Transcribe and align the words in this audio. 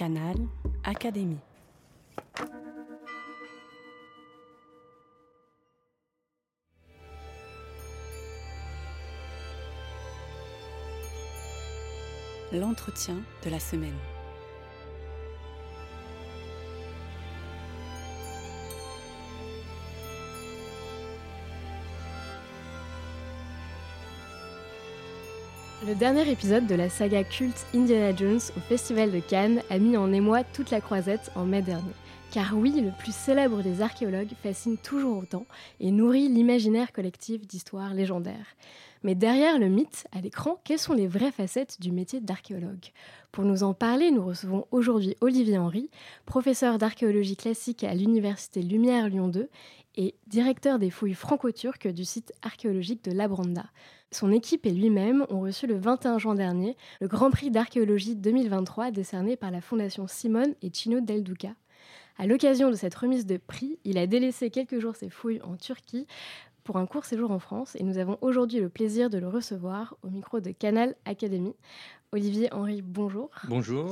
Canal 0.00 0.34
Académie. 0.82 1.36
L'entretien 12.50 13.16
de 13.44 13.50
la 13.50 13.60
semaine. 13.60 13.92
Le 25.90 25.96
dernier 25.96 26.30
épisode 26.30 26.68
de 26.68 26.76
la 26.76 26.88
saga 26.88 27.24
culte 27.24 27.66
Indiana 27.74 28.14
Jones 28.16 28.38
au 28.56 28.60
Festival 28.60 29.10
de 29.10 29.18
Cannes 29.18 29.60
a 29.70 29.78
mis 29.80 29.96
en 29.96 30.12
émoi 30.12 30.44
toute 30.44 30.70
la 30.70 30.80
croisette 30.80 31.32
en 31.34 31.44
mai 31.44 31.62
dernier. 31.62 31.82
Car 32.30 32.56
oui, 32.56 32.80
le 32.80 32.92
plus 32.92 33.12
célèbre 33.12 33.60
des 33.60 33.82
archéologues 33.82 34.30
fascine 34.40 34.78
toujours 34.78 35.18
autant 35.18 35.46
et 35.80 35.90
nourrit 35.90 36.28
l'imaginaire 36.28 36.92
collectif 36.92 37.44
d'histoires 37.44 37.92
légendaires. 37.92 38.54
Mais 39.02 39.16
derrière 39.16 39.58
le 39.58 39.68
mythe, 39.68 40.06
à 40.12 40.20
l'écran, 40.20 40.60
quelles 40.62 40.78
sont 40.78 40.92
les 40.92 41.08
vraies 41.08 41.32
facettes 41.32 41.80
du 41.80 41.90
métier 41.90 42.20
d'archéologue? 42.20 42.92
Pour 43.32 43.44
nous 43.44 43.64
en 43.64 43.74
parler, 43.74 44.12
nous 44.12 44.24
recevons 44.24 44.68
aujourd'hui 44.70 45.16
Olivier 45.20 45.58
Henry, 45.58 45.90
professeur 46.24 46.78
d'archéologie 46.78 47.34
classique 47.34 47.82
à 47.82 47.94
l'Université 47.94 48.62
Lumière 48.62 49.08
Lyon 49.08 49.26
2 49.26 49.48
et 49.96 50.14
directeur 50.28 50.78
des 50.78 50.90
fouilles 50.90 51.14
franco-turques 51.14 51.88
du 51.88 52.04
site 52.04 52.32
archéologique 52.42 53.02
de 53.02 53.10
Labranda. 53.10 53.64
Son 54.12 54.30
équipe 54.30 54.66
et 54.66 54.72
lui-même 54.72 55.26
ont 55.30 55.40
reçu 55.40 55.66
le 55.66 55.78
21 55.78 56.18
juin 56.18 56.36
dernier 56.36 56.76
le 57.00 57.08
Grand 57.08 57.32
Prix 57.32 57.50
d'archéologie 57.50 58.14
2023 58.14 58.92
décerné 58.92 59.34
par 59.36 59.50
la 59.50 59.60
Fondation 59.60 60.06
Simone 60.06 60.54
et 60.62 60.70
Chino 60.72 61.00
Del 61.00 61.24
Duca. 61.24 61.54
À 62.20 62.26
l'occasion 62.26 62.68
de 62.68 62.74
cette 62.74 62.94
remise 62.94 63.24
de 63.24 63.38
prix, 63.38 63.78
il 63.84 63.96
a 63.96 64.06
délaissé 64.06 64.50
quelques 64.50 64.78
jours 64.78 64.94
ses 64.94 65.08
fouilles 65.08 65.40
en 65.40 65.56
Turquie 65.56 66.06
pour 66.64 66.76
un 66.76 66.84
court 66.84 67.06
séjour 67.06 67.30
en 67.30 67.38
France 67.38 67.76
et 67.76 67.82
nous 67.82 67.96
avons 67.96 68.18
aujourd'hui 68.20 68.60
le 68.60 68.68
plaisir 68.68 69.08
de 69.08 69.16
le 69.16 69.26
recevoir 69.26 69.96
au 70.02 70.10
micro 70.10 70.38
de 70.38 70.50
Canal 70.50 70.96
Académie. 71.06 71.54
Olivier 72.12 72.52
Henry, 72.52 72.82
bonjour. 72.82 73.30
Bonjour. 73.48 73.90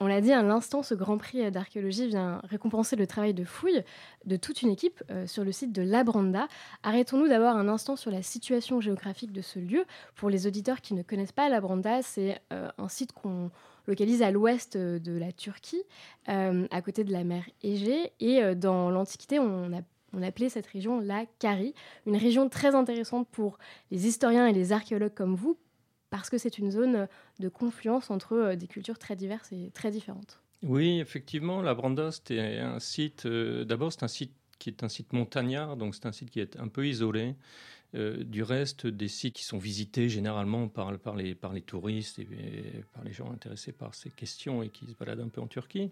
On 0.00 0.08
l'a 0.08 0.20
dit 0.20 0.32
à 0.32 0.42
l'instant, 0.42 0.82
ce 0.82 0.94
Grand 0.94 1.16
Prix 1.16 1.48
d'archéologie 1.52 2.08
vient 2.08 2.40
récompenser 2.42 2.96
le 2.96 3.06
travail 3.06 3.34
de 3.34 3.44
fouille 3.44 3.84
de 4.24 4.34
toute 4.34 4.62
une 4.62 4.70
équipe 4.70 5.04
euh, 5.08 5.28
sur 5.28 5.44
le 5.44 5.52
site 5.52 5.70
de 5.70 5.82
Labranda. 5.82 6.48
Arrêtons-nous 6.82 7.28
d'abord 7.28 7.54
un 7.54 7.68
instant 7.68 7.94
sur 7.94 8.10
la 8.10 8.22
situation 8.22 8.80
géographique 8.80 9.30
de 9.30 9.42
ce 9.42 9.60
lieu. 9.60 9.84
Pour 10.16 10.28
les 10.28 10.48
auditeurs 10.48 10.80
qui 10.80 10.94
ne 10.94 11.04
connaissent 11.04 11.30
pas 11.30 11.48
Labranda, 11.48 12.02
c'est 12.02 12.40
euh, 12.52 12.68
un 12.78 12.88
site 12.88 13.12
qu'on 13.12 13.52
localise 13.90 14.22
à 14.22 14.30
l'ouest 14.30 14.76
de 14.76 15.18
la 15.18 15.32
Turquie, 15.32 15.82
euh, 16.28 16.66
à 16.70 16.80
côté 16.80 17.04
de 17.04 17.12
la 17.12 17.24
mer 17.24 17.44
Égée. 17.62 18.12
Et 18.20 18.54
dans 18.54 18.90
l'Antiquité, 18.90 19.38
on 19.38 20.22
appelait 20.22 20.48
cette 20.48 20.66
région 20.66 21.00
la 21.00 21.26
Carie, 21.38 21.74
une 22.06 22.16
région 22.16 22.48
très 22.48 22.74
intéressante 22.74 23.28
pour 23.28 23.58
les 23.90 24.06
historiens 24.06 24.46
et 24.46 24.52
les 24.52 24.72
archéologues 24.72 25.14
comme 25.14 25.34
vous, 25.34 25.58
parce 26.10 26.28
que 26.28 26.38
c'est 26.38 26.58
une 26.58 26.70
zone 26.70 27.08
de 27.38 27.48
confluence 27.48 28.10
entre 28.10 28.34
euh, 28.34 28.56
des 28.56 28.66
cultures 28.66 28.98
très 28.98 29.16
diverses 29.16 29.52
et 29.52 29.70
très 29.72 29.90
différentes. 29.90 30.40
Oui, 30.62 31.00
effectivement, 31.00 31.62
la 31.62 31.74
Branda, 31.74 32.12
c'était 32.12 32.58
un 32.58 32.80
site, 32.80 33.24
euh, 33.24 33.64
d'abord 33.64 33.92
c'est 33.92 34.02
un 34.02 34.08
site 34.08 34.34
qui 34.58 34.68
est 34.68 34.84
un 34.84 34.90
site 34.90 35.14
montagnard, 35.14 35.76
donc 35.78 35.94
c'est 35.94 36.04
un 36.04 36.12
site 36.12 36.30
qui 36.30 36.40
est 36.40 36.58
un 36.58 36.68
peu 36.68 36.86
isolé. 36.86 37.34
Euh, 37.96 38.22
du 38.22 38.44
reste 38.44 38.86
des 38.86 39.08
sites 39.08 39.34
qui 39.34 39.44
sont 39.44 39.58
visités 39.58 40.08
généralement 40.08 40.68
par, 40.68 40.92
les, 41.16 41.34
touristes 41.62 42.20
et, 42.20 42.26
par 42.92 43.02
les 43.02 43.12
gens 43.12 43.32
intéressés 43.32 43.72
par 43.72 43.96
ces 43.96 44.10
questions 44.10 44.62
et 44.62 44.68
qui 44.68 44.86
se 44.86 44.94
baladent 44.94 45.20
un 45.20 45.28
peu 45.28 45.40
en 45.40 45.48
Turquie. 45.48 45.90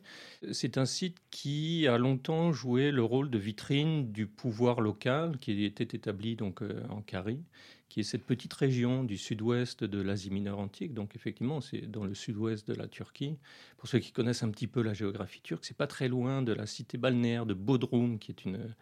C'est 0.53 0.79
un 0.79 0.87
site 0.87 1.17
qui 1.31 1.89
a 1.89 1.99
longtemps 1.99 2.53
joué 2.53 2.93
le 2.93 3.03
rôle 3.03 3.31
de 3.31 3.39
vitrine 3.39 4.13
du 4.13 4.27
pouvoir 4.29 4.81
local 4.81 5.39
qui 5.39 5.65
était 5.65 5.97
établi 5.97 6.37
donc 6.37 6.63
en 6.89 7.03
Carie 7.03 7.41
qui 7.89 8.01
est 8.01 8.05
cette 8.05 8.25
petite 8.25 8.53
région 8.53 9.03
du 9.03 9.17
sud-ouest 9.17 9.83
de 9.83 10.01
l'Asie 10.01 10.31
mineure 10.31 10.59
antique. 10.59 10.93
Donc 10.93 11.17
effectivement, 11.17 11.61
c'est 11.61 11.91
dans 11.91 12.05
le 12.05 12.15
sud-ouest 12.15 12.69
de 12.69 12.75
la 12.75 12.87
Turquie. 12.87 13.39
Pour 13.79 13.89
ceux 13.89 13.99
qui 13.99 14.13
connaissent 14.13 14.43
un 14.43 14.51
petit 14.51 14.67
peu 14.67 14.83
la 14.83 14.93
géographie 14.93 15.41
turque, 15.41 15.65
c'est 15.65 15.77
pas 15.77 15.87
très 15.87 16.09
loin 16.09 16.43
de 16.43 16.53
la 16.53 16.67
cité 16.67 16.99
balnéaire 16.99 17.47
de 17.47 17.55
Bodrum, 17.55 18.19
qui 18.19 18.31
est 18.31 18.45
une 18.45 18.75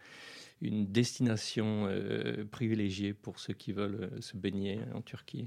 une 0.63 0.87
destination 0.87 1.87
euh, 1.89 2.45
privilégiée 2.51 3.13
pour 3.13 3.39
ceux 3.39 3.55
qui 3.55 3.73
veulent 3.73 4.11
euh, 4.13 4.21
se 4.21 4.37
baigner 4.37 4.81
en 4.95 5.03
Turquie. 5.03 5.47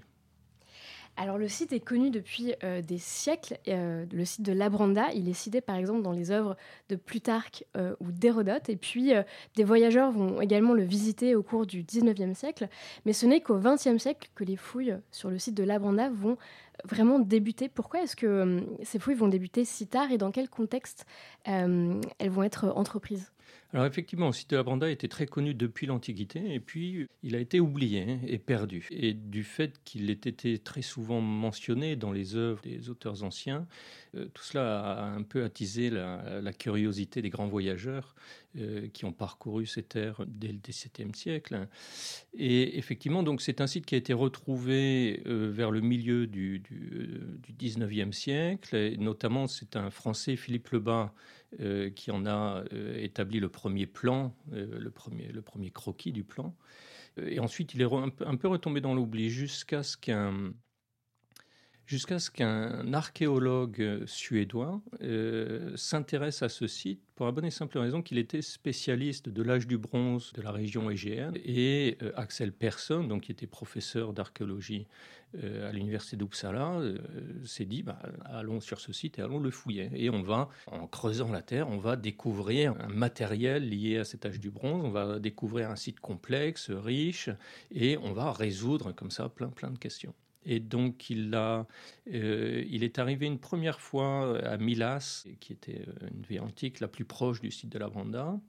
Alors 1.18 1.38
le 1.38 1.50
site 1.50 1.74
est 1.74 1.82
connu 1.82 2.12
depuis 2.12 2.54
euh, 2.64 2.82
des 2.82 3.00
siècles. 3.00 3.58
Le 3.68 4.24
site 4.24 4.44
de 4.44 4.54
Labranda, 4.54 5.12
il 5.14 5.28
est 5.28 5.34
cité 5.34 5.60
par 5.60 5.76
exemple 5.76 6.02
dans 6.02 6.14
les 6.14 6.32
œuvres 6.32 6.56
de 6.88 6.96
Plutarque 6.96 7.66
ou 8.00 8.12
d'Hérodote. 8.12 8.70
Et 8.70 8.78
puis 8.78 9.12
des 9.56 9.64
voyageurs 9.66 10.12
vont 10.12 10.40
également 10.40 10.74
le 10.74 10.84
visiter 10.84 11.36
au 11.36 11.44
cours 11.44 11.66
du 11.66 11.84
19e 11.84 12.36
siècle. 12.36 12.70
Mais 13.06 13.12
ce 13.12 13.26
n'est 13.26 13.42
qu'au 13.42 13.60
20e 13.60 13.98
siècle 13.98 14.30
que 14.34 14.46
les 14.46 14.56
fouilles 14.56 14.96
sur 15.12 15.30
le 15.30 15.40
site 15.40 15.56
de 15.56 15.64
Labranda 15.64 16.10
vont 16.10 16.38
vraiment 16.86 17.20
débuter. 17.20 17.68
Pourquoi 17.68 18.04
est-ce 18.04 18.16
que 18.16 18.64
ces 18.84 19.00
fouilles 19.00 19.16
vont 19.16 19.28
débuter 19.28 19.66
si 19.66 19.88
tard 19.88 20.14
et 20.14 20.18
dans 20.18 20.32
quel 20.32 20.48
contexte 20.48 21.06
elles 21.44 22.30
vont 22.30 22.44
être 22.44 22.72
entreprises? 22.78 23.34
Alors 23.72 23.86
effectivement, 23.86 24.32
site 24.32 24.50
de 24.50 24.56
la 24.58 24.64
Branda 24.64 24.90
était 24.90 25.08
très 25.08 25.28
connu 25.28 25.54
depuis 25.54 25.86
l'Antiquité 25.86 26.56
et 26.56 26.60
puis 26.60 27.06
il 27.22 27.36
a 27.36 27.40
été 27.40 27.60
oublié 27.60 28.02
hein, 28.02 28.20
et 28.26 28.40
perdu. 28.40 28.88
Et 28.90 29.14
du 29.14 29.44
fait 29.44 29.80
qu'il 29.84 30.10
ait 30.10 30.14
été 30.14 30.58
très 30.58 30.82
souvent 30.82 31.22
mentionné 31.22 31.96
dans 31.96 32.12
les 32.12 32.36
œuvres 32.36 32.62
des 32.64 32.90
auteurs 32.90 33.24
anciens, 33.24 33.68
euh, 34.16 34.28
tout 34.34 34.44
cela 34.44 34.94
a 34.94 35.04
un 35.06 35.22
peu 35.22 35.44
attisé 35.44 35.92
la, 35.92 36.52
curiosité 36.54 37.22
des 37.22 37.30
grands 37.30 37.48
voyageurs 37.48 38.16
qui 38.94 39.06
ont 39.06 39.14
parcouru 39.14 39.66
ces 39.66 39.84
terres 39.84 40.24
dès 40.28 40.48
le 40.48 40.58
XVIIe 40.58 41.14
siècle. 41.14 41.68
Et 42.34 42.78
effectivement, 42.78 43.24
donc 43.24 43.42
c'est 43.42 43.62
un 43.62 43.68
site 43.68 43.86
qui 43.86 43.96
a 43.96 43.98
été 43.98 44.14
retrouvé 44.14 45.22
euh, 45.28 45.52
vers 45.52 45.72
le 45.72 45.82
milieu 45.82 46.26
du, 46.28 46.60
du, 46.60 47.22
du 47.38 47.54
XIXe 47.54 48.16
siècle. 48.16 48.96
Notamment, 48.98 49.48
c'est 49.48 49.76
un 49.76 49.92
Français, 49.92 50.36
Philippe 50.36 50.70
Lebas, 50.70 51.14
euh, 51.62 51.90
qui 51.90 52.12
en 52.12 52.28
a 52.28 52.64
euh, 52.74 52.96
établi 53.02 53.40
le 53.40 53.50
premier 53.50 53.88
plan, 53.88 54.36
euh, 54.54 54.78
le, 54.80 54.92
premier, 54.92 55.32
le 55.32 55.42
premier 55.42 55.72
croquis 55.72 56.12
du 56.12 56.24
plan. 56.24 56.56
Et 57.18 57.40
ensuite, 57.40 57.74
il 57.74 57.82
est 57.82 57.88
un 57.92 58.36
peu 58.38 58.48
retombé 58.48 58.82
dans 58.82 58.94
l'oubli 58.94 59.32
jusqu'à 59.32 59.82
ce 59.82 59.98
qu'un 59.98 60.54
jusqu'à 61.90 62.20
ce 62.20 62.30
qu'un 62.30 62.94
archéologue 62.94 64.04
suédois 64.06 64.80
s'intéresse 65.76 66.44
à 66.44 66.50
ce 66.50 66.68
site 66.68 67.02
pour 67.16 67.26
la 67.26 67.32
bonne 67.32 67.46
et 67.46 67.52
simple 67.52 67.80
raison 67.80 68.04
qu'il 68.04 68.20
était 68.20 68.44
spécialiste 68.44 69.28
de 69.28 69.42
l'âge 69.42 69.66
du 69.66 69.78
bronze 69.78 70.32
de 70.34 70.42
la 70.42 70.52
région 70.52 70.92
égéenne. 70.92 71.34
Et 71.44 71.98
Axel 72.16 72.54
Persson, 72.54 73.04
donc, 73.04 73.24
qui 73.24 73.32
était 73.32 73.48
professeur 73.48 74.14
d'archéologie 74.14 74.86
euh, 75.44 75.70
à 75.70 75.72
l'université 75.72 76.16
d'Uppsala, 76.18 76.80
euh, 76.80 76.98
s'est 77.44 77.66
dit 77.66 77.84
bah, 77.84 78.00
allons 78.26 78.60
sur 78.62 78.80
ce 78.80 78.94
site 78.94 79.20
et 79.20 79.22
allons 79.22 79.40
le 79.40 79.52
fouiller. 79.52 79.92
Et 79.94 80.10
on 80.10 80.24
va, 80.24 80.50
en 80.68 80.88
creusant 80.88 81.32
la 81.32 81.42
terre, 81.42 81.70
on 81.70 81.78
va 81.78 81.96
découvrir 81.96 82.74
un 82.80 82.88
matériel 82.88 83.68
lié 83.68 83.98
à 83.98 84.06
cet 84.06 84.26
âge 84.26 84.40
du 84.40 84.50
bronze, 84.50 84.84
on 84.86 84.92
va 84.92 85.20
découvrir 85.20 85.70
un 85.70 85.76
site 85.76 86.00
complexe, 86.00 86.70
riche, 86.72 87.30
et 87.72 87.98
on 87.98 88.12
va 88.12 88.32
résoudre 88.32 88.92
comme 88.92 89.12
ça 89.12 89.30
plein, 89.30 89.50
plein 89.50 89.70
de 89.70 89.78
questions. 89.78 90.14
Et 90.46 90.60
donc, 90.60 91.10
il, 91.10 91.34
a, 91.36 91.68
euh, 92.14 92.64
il 92.70 92.84
est 92.84 93.00
arrivé 93.00 93.26
une 93.26 93.40
première 93.40 93.80
fois 93.80 94.40
à 94.40 94.58
Milas, 94.58 95.28
qui 95.40 95.54
était 95.54 95.86
une 96.12 96.24
ville 96.24 96.42
antique 96.42 96.80
la 96.80 96.88
plus 96.88 97.06
proche 97.06 97.42
du 97.42 97.52
site 97.52 97.70
de 97.70 97.80
la 97.80 97.90
Branda 97.90 98.40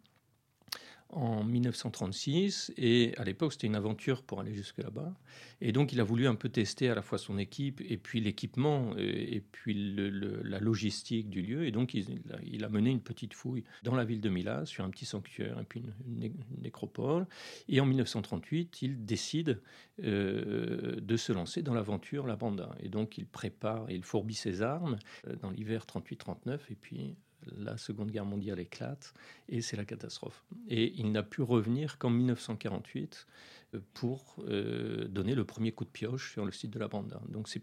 en 1.13 1.45
1936 1.45 2.73
et 2.77 3.15
à 3.17 3.25
l'époque 3.25 3.53
c'était 3.53 3.67
une 3.67 3.75
aventure 3.75 4.23
pour 4.23 4.41
aller 4.41 4.55
jusque 4.55 4.79
là-bas. 4.79 5.13
Et 5.61 5.73
donc 5.73 5.93
il 5.93 6.01
a 6.01 6.05
voulu 6.05 6.27
un 6.27 6.35
peu 6.35 6.49
tester 6.49 6.89
à 6.89 6.95
la 6.95 7.03
fois 7.03 7.19
son 7.19 7.39
équipe 7.39 7.81
et 7.81 7.97
puis 7.97 8.21
l'équipement 8.21 8.93
euh, 8.97 8.99
et, 8.99 9.41
puis 9.41 9.75
la 9.75 10.59
logistique 10.59 11.29
du 11.29 11.43
lieu. 11.43 11.67
Et 11.67 11.73
donc 11.73 11.95
il, 11.95 12.65
a, 12.65 12.69
mené 12.69 12.91
une 12.91 13.01
petite 13.01 13.35
fouille 13.35 13.65
dans 13.83 13.95
la 13.95 14.05
ville 14.05 14.21
de 14.21 14.29
Milas 14.29 14.67
sur 14.67 14.85
un 14.85 14.91
petit 14.91 15.07
sanctuaire 15.07 15.59
et 15.61 15.65
puis 15.65 15.83
une, 16.07 16.33
nécropole. 16.61 17.27
Et 17.69 17.81
en 17.81 17.87
1938 17.87 18.83
il 18.83 19.05
décide 19.05 19.61
euh, 20.03 21.01
de 21.01 21.17
se 21.17 21.33
lancer 21.33 21.63
dans 21.63 21.75
l'aventure 21.75 22.27
La 22.27 22.37
Banda 22.37 22.75
et 22.81 22.89
donc 22.89 23.19
il 23.19 23.27
prépare 23.27 23.91
il 23.91 24.03
fourbit 24.03 24.35
ses 24.35 24.63
armes 24.63 24.99
euh, 25.27 25.37
dans 25.37 25.51
l'hiver 25.51 25.85
38-39 25.87 26.59
et 26.71 26.75
puis 26.75 27.17
la 27.57 27.77
Seconde 27.77 28.11
Guerre 28.11 28.25
mondiale 28.25 28.61
éclate 28.61 29.15
et 29.49 29.61
c'est 29.61 29.77
la 29.77 29.85
catastrophe. 29.85 30.45
Et 30.69 30.93
il 30.97 31.13
n'a 31.13 31.23
pu 31.23 31.43
revenir 31.43 31.99
qu'en 31.99 32.11
1948 32.11 33.27
euh, 33.75 33.81
pour 33.95 34.37
euh, 34.49 35.07
donner 35.09 35.35
le 35.35 35.45
premier 35.45 35.73
coup 35.73 35.85
de 35.85 35.91
pioche 35.91 36.33
sur 36.33 36.45
le 36.45 36.53
site 36.53 36.71
de 36.71 36.79
la 36.79 36.89
Banda. 36.89 37.21
Donc 37.29 37.49
c'est 37.49 37.63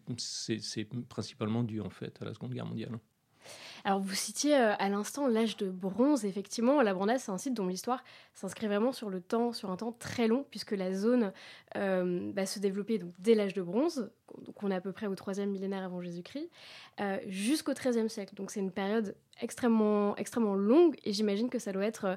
principalement 1.09 1.63
dû 1.63 1.81
en 1.81 1.89
fait 1.89 2.21
à 2.21 2.25
la 2.25 2.33
Seconde 2.33 2.53
Guerre 2.53 2.65
mondiale. 2.65 2.99
Alors 3.85 4.01
vous 4.01 4.13
citiez 4.13 4.55
à 4.55 4.89
l'instant 4.89 5.27
l'âge 5.27 5.55
de 5.55 5.69
bronze, 5.69 6.25
effectivement, 6.25 6.81
la 6.81 6.93
Branda 6.93 7.17
c'est 7.17 7.31
un 7.31 7.37
site 7.37 7.53
dont 7.53 7.67
l'histoire 7.67 8.03
s'inscrit 8.33 8.67
vraiment 8.67 8.91
sur 8.91 9.09
le 9.09 9.21
temps, 9.21 9.53
sur 9.53 9.71
un 9.71 9.77
temps 9.77 9.93
très 9.93 10.27
long, 10.27 10.45
puisque 10.49 10.73
la 10.73 10.93
zone 10.93 11.31
bah, 11.73 12.45
se 12.45 12.59
développait 12.59 12.97
donc, 12.97 13.13
dès 13.19 13.35
l'âge 13.35 13.53
de 13.53 13.61
bronze, 13.61 14.11
donc 14.45 14.61
on 14.63 14.71
est 14.71 14.75
à 14.75 14.81
peu 14.81 14.91
près 14.91 15.07
au 15.07 15.15
troisième 15.15 15.49
millénaire 15.49 15.83
avant 15.83 16.01
Jésus-Christ, 16.01 16.49
euh, 16.99 17.17
jusqu'au 17.27 17.73
XIIIe 17.73 18.09
siècle. 18.09 18.35
Donc 18.35 18.51
c'est 18.51 18.59
une 18.59 18.71
période 18.71 19.15
extrêmement, 19.41 20.15
extrêmement 20.15 20.55
longue 20.55 20.95
et 21.03 21.13
j'imagine 21.13 21.49
que 21.49 21.59
ça 21.59 21.71
doit 21.71 21.85
être 21.85 22.05
euh, 22.05 22.15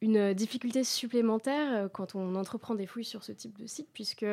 une 0.00 0.34
difficulté 0.34 0.84
supplémentaire 0.84 1.72
euh, 1.72 1.88
quand 1.88 2.14
on 2.14 2.34
entreprend 2.34 2.74
des 2.74 2.86
fouilles 2.86 3.04
sur 3.04 3.24
ce 3.24 3.32
type 3.32 3.58
de 3.58 3.66
site, 3.66 3.88
puisque 3.92 4.26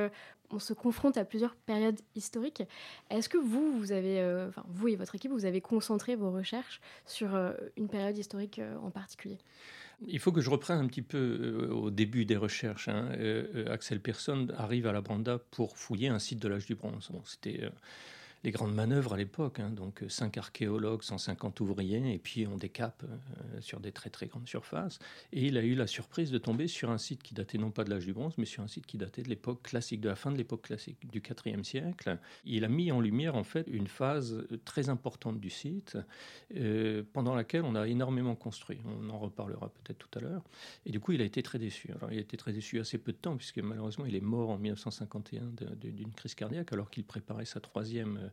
on 0.51 0.59
se 0.59 0.73
confronte 0.73 1.17
à 1.17 1.25
plusieurs 1.25 1.55
périodes 1.55 1.99
historiques. 2.15 2.63
Est-ce 3.09 3.27
que 3.27 3.37
vous, 3.37 3.77
vous 3.77 3.91
avez, 3.91 4.23
enfin 4.47 4.63
vous 4.69 4.87
et 4.87 4.95
votre 4.95 5.13
équipe, 5.15 5.31
vous 5.31 5.45
avez 5.45 5.59
concentré 5.59 6.15
vos 6.15 6.31
recherches 6.31 6.79
sur 7.05 7.29
une 7.75 7.89
période 7.89 8.17
historique 8.17 8.61
en 8.81 8.89
particulier? 8.89 9.39
Il 10.05 10.19
faut 10.19 10.31
que 10.31 10.41
je 10.41 10.49
reprenne 10.49 10.79
un 10.79 10.87
petit 10.87 11.01
peu 11.01 11.17
euh, 11.17 11.73
au 11.73 11.89
début 11.89 12.25
des 12.25 12.37
recherches. 12.37 12.87
Hein. 12.87 13.09
Euh, 13.13 13.47
euh, 13.55 13.73
Axel 13.73 13.99
Persson 13.99 14.47
arrive 14.55 14.85
à 14.87 14.91
la 14.91 15.01
Branda 15.01 15.39
pour 15.51 15.77
fouiller 15.77 16.09
un 16.09 16.19
site 16.19 16.39
de 16.39 16.47
l'âge 16.47 16.65
du 16.65 16.75
bronze. 16.75 17.09
C'était 17.25 17.69
les 18.43 18.51
grandes 18.51 18.73
manœuvres 18.73 19.13
à 19.13 19.17
l'époque. 19.17 19.59
Hein, 19.59 19.69
donc 19.69 20.03
5 20.07 20.37
archéologues, 20.37 21.03
150 21.03 21.59
ouvriers, 21.59 22.13
et 22.13 22.19
puis 22.19 22.47
on 22.47 22.57
décape 22.57 23.03
euh, 23.03 23.61
sur 23.61 23.79
des 23.79 23.91
très 23.91 24.09
très 24.09 24.27
grandes 24.27 24.47
surfaces. 24.47 24.99
Et 25.33 25.45
il 25.47 25.57
a 25.57 25.63
eu 25.63 25.75
la 25.75 25.87
surprise 25.87 26.31
de 26.31 26.37
tomber 26.37 26.67
sur 26.67 26.89
un 26.89 26.97
site 26.97 27.23
qui 27.23 27.33
datait 27.33 27.57
non 27.57 27.71
pas 27.71 27.83
de 27.83 27.89
l'âge 27.89 28.05
du 28.05 28.13
bronze, 28.13 28.33
mais 28.37 28.45
sur 28.45 28.63
un 28.63 28.67
site 28.67 28.85
qui 28.85 28.97
datait 28.97 29.23
de 29.23 29.29
l'époque 29.29 29.63
classique, 29.63 30.01
de 30.01 30.09
la 30.09 30.15
fin 30.15 30.31
de 30.31 30.37
l'époque 30.37 30.63
classique, 30.63 30.97
du 31.09 31.21
IVe 31.45 31.63
siècle. 31.63 32.17
Il 32.45 32.63
a 32.63 32.67
mis 32.67 32.91
en 32.91 32.99
lumière 32.99 33.35
en 33.35 33.43
fait 33.43 33.67
une 33.67 33.87
phase 33.87 34.45
très 34.65 34.89
importante 34.89 35.39
du 35.39 35.49
site, 35.49 35.97
euh, 36.55 37.03
pendant 37.13 37.35
laquelle 37.35 37.63
on 37.63 37.75
a 37.75 37.87
énormément 37.87 38.35
construit. 38.35 38.79
On 38.85 39.09
en 39.09 39.19
reparlera 39.19 39.69
peut-être 39.69 39.97
tout 39.97 40.19
à 40.19 40.21
l'heure. 40.21 40.43
Et 40.85 40.91
du 40.91 40.99
coup, 40.99 41.11
il 41.11 41.21
a 41.21 41.25
été 41.25 41.43
très 41.43 41.59
déçu. 41.59 41.89
Il 42.11 42.17
a 42.17 42.21
été 42.21 42.37
très 42.37 42.53
déçu 42.53 42.79
assez 42.79 42.97
peu 42.97 43.11
de 43.11 43.17
temps, 43.17 43.35
puisque 43.35 43.59
malheureusement, 43.59 44.05
il 44.05 44.15
est 44.15 44.21
mort 44.21 44.49
en 44.49 44.57
1951 44.57 45.51
d'une 45.75 46.11
crise 46.11 46.35
cardiaque, 46.35 46.73
alors 46.73 46.89
qu'il 46.89 47.03
préparait 47.03 47.45
sa 47.45 47.59
troisième 47.59 48.31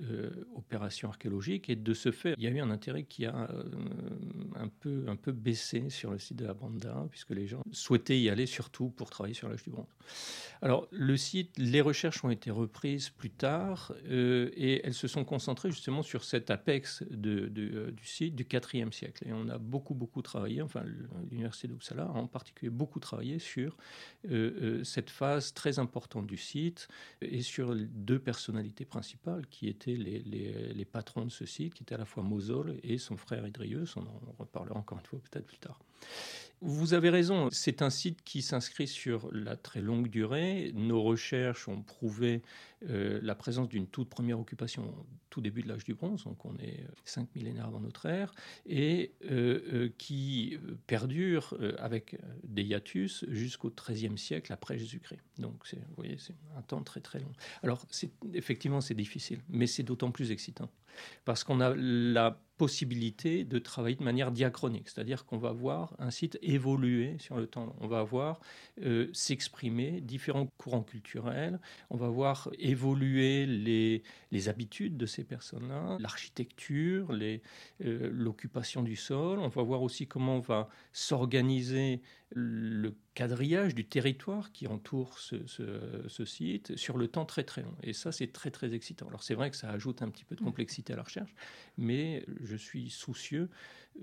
euh, 0.00 0.30
opération 0.54 1.08
archéologique. 1.08 1.68
Et 1.70 1.76
de 1.76 1.92
ce 1.92 2.12
fait, 2.12 2.34
il 2.36 2.44
y 2.44 2.46
a 2.46 2.50
eu 2.50 2.60
un 2.60 2.70
intérêt 2.70 3.02
qui 3.02 3.26
a 3.26 3.50
euh, 3.50 3.64
un, 4.54 4.68
peu, 4.68 5.04
un 5.08 5.16
peu 5.16 5.32
baissé 5.32 5.90
sur 5.90 6.12
le 6.12 6.18
site 6.18 6.36
de 6.36 6.44
la 6.44 6.54
Banda, 6.54 7.06
puisque 7.10 7.30
les 7.30 7.46
gens 7.46 7.62
souhaitaient 7.72 8.20
y 8.20 8.28
aller 8.28 8.46
surtout 8.46 8.90
pour 8.90 9.10
travailler 9.10 9.34
sur 9.34 9.48
l'âge 9.48 9.64
du 9.64 9.70
bronze. 9.70 9.88
Alors, 10.62 10.86
le 10.92 11.16
site, 11.16 11.56
les 11.58 11.80
recherches 11.80 12.22
ont 12.22 12.30
été 12.30 12.50
reprises 12.50 13.10
plus 13.10 13.30
tard 13.30 13.92
euh, 14.06 14.50
et 14.54 14.86
elles 14.86 14.94
se 14.94 15.08
sont 15.08 15.24
concentrées 15.24 15.70
justement 15.70 16.02
sur 16.02 16.22
cet 16.22 16.50
apex 16.50 17.02
du 17.10 17.50
site 18.02 18.36
du 18.36 18.46
IVe 18.52 18.92
siècle. 18.92 19.26
Et 19.26 19.32
on 19.32 19.48
a 19.48 19.58
beaucoup, 19.58 19.94
beaucoup 19.94 20.22
travaillé, 20.22 20.62
enfin, 20.62 20.84
l'Université 21.30 21.66
d'Uppsala 21.66 22.04
a 22.04 22.10
en 22.10 22.28
particulier 22.28 22.70
beaucoup 22.70 23.00
travaillé 23.00 23.38
sur 23.38 23.76
cette 24.84 25.10
phase 25.10 25.54
très 25.54 25.78
importante 25.78 26.26
du 26.26 26.36
site 26.36 26.88
et 27.20 27.42
sur 27.42 27.74
deux 27.74 28.18
personnalités 28.18 28.84
principales 28.84 29.46
qui 29.48 29.68
étaient 29.68 29.87
les, 29.96 30.84
patrons 30.84 31.24
de 31.24 31.30
ce 31.30 31.46
site, 31.46 31.74
qui 31.74 31.82
étaient 31.82 31.94
à 31.94 31.98
la 31.98 32.04
fois 32.04 32.22
Mosol 32.22 32.78
et 32.82 32.98
son 32.98 33.16
frère 33.16 33.46
Idrius. 33.46 33.96
On 33.96 34.02
en 34.02 34.34
reparlera 34.38 34.78
encore 34.78 34.98
une 34.98 35.06
fois 35.06 35.20
peut-être 35.30 35.46
plus 35.46 35.58
tard. 35.58 35.78
Vous 36.60 36.92
avez 36.92 37.08
raison, 37.08 37.50
c'est 37.52 37.82
un 37.82 37.90
site 37.90 38.24
qui 38.24 38.42
s'inscrit 38.42 38.88
sur 38.88 39.28
la 39.32 39.56
très 39.56 39.80
longue 39.80 40.08
durée. 40.08 40.72
Nos 40.74 41.00
recherches 41.00 41.68
ont 41.68 41.82
prouvé 41.82 42.42
euh, 42.88 43.20
la 43.22 43.36
présence 43.36 43.68
d'une 43.68 43.86
toute 43.86 44.08
première 44.08 44.40
occupation 44.40 44.92
tout 45.30 45.40
début 45.40 45.62
de 45.62 45.68
l'âge 45.68 45.84
du 45.84 45.94
bronze, 45.94 46.24
donc 46.24 46.44
on 46.44 46.56
est 46.56 46.80
euh, 46.80 46.88
cinq 47.04 47.28
millénaires 47.36 47.66
avant 47.66 47.78
notre 47.78 48.06
ère, 48.06 48.34
et 48.66 49.12
euh, 49.30 49.88
qui 49.98 50.58
perdure 50.88 51.56
avec 51.78 52.16
des 52.42 52.64
hiatus 52.64 53.24
jusqu'au 53.28 53.70
XIIIe 53.70 54.18
siècle 54.18 54.52
après 54.52 54.78
Jésus-Christ. 54.78 55.20
Donc 55.38 55.54
vous 55.72 55.94
voyez, 55.96 56.16
c'est 56.18 56.34
un 56.56 56.62
temps 56.62 56.82
très 56.82 57.00
très 57.00 57.20
long. 57.20 57.32
Alors 57.62 57.84
effectivement 58.34 58.80
c'est 58.80 58.94
difficile, 58.94 59.40
mais 59.48 59.68
c'est 59.68 59.84
d'autant 59.84 60.10
plus 60.10 60.32
excitant 60.32 60.70
parce 61.24 61.44
qu'on 61.44 61.60
a 61.60 61.74
la 61.76 62.40
possibilité 62.58 63.44
de 63.44 63.58
travailler 63.58 63.96
de 63.96 64.02
manière 64.02 64.32
diachronique, 64.32 64.88
c'est-à-dire 64.88 65.24
qu'on 65.24 65.38
va 65.38 65.52
voir 65.52 65.94
un 65.98 66.10
site 66.10 66.38
évoluer 66.42 67.16
sur 67.18 67.36
le 67.36 67.46
temps. 67.46 67.74
On 67.80 67.86
va 67.86 68.02
voir 68.02 68.40
euh, 68.82 69.08
s'exprimer 69.12 70.00
différents 70.00 70.46
courants 70.58 70.82
culturels, 70.82 71.60
on 71.88 71.96
va 71.96 72.08
voir 72.08 72.50
évoluer 72.58 73.46
les, 73.46 74.02
les 74.32 74.48
habitudes 74.48 74.96
de 74.96 75.06
ces 75.06 75.22
personnes-là, 75.24 75.96
l'architecture, 76.00 77.12
euh, 77.12 77.38
l'occupation 78.12 78.82
du 78.82 78.96
sol, 78.96 79.38
on 79.38 79.48
va 79.48 79.62
voir 79.62 79.82
aussi 79.82 80.08
comment 80.08 80.36
on 80.36 80.40
va 80.40 80.68
s'organiser 80.92 82.02
le 82.30 82.94
quadrillage 83.14 83.74
du 83.74 83.86
territoire 83.86 84.52
qui 84.52 84.66
entoure 84.66 85.18
ce, 85.18 86.24
site 86.24 86.76
sur 86.76 86.98
le 86.98 87.08
temps 87.08 87.24
très 87.24 87.44
très 87.44 87.62
long. 87.62 87.74
Et 87.82 87.92
ça, 87.92 88.12
c'est 88.12 88.32
très 88.32 88.50
très 88.50 88.74
excitant. 88.74 89.08
Alors 89.08 89.22
c'est 89.22 89.34
vrai 89.34 89.50
que 89.50 89.56
ça 89.56 89.70
ajoute 89.70 90.02
un 90.02 90.10
petit 90.10 90.24
peu 90.24 90.36
de 90.36 90.42
complexité 90.42 90.92
à 90.92 90.96
la 90.96 91.02
recherche, 91.02 91.34
mais 91.76 92.24
je 92.42 92.56
suis 92.56 92.90
soucieux 92.90 93.48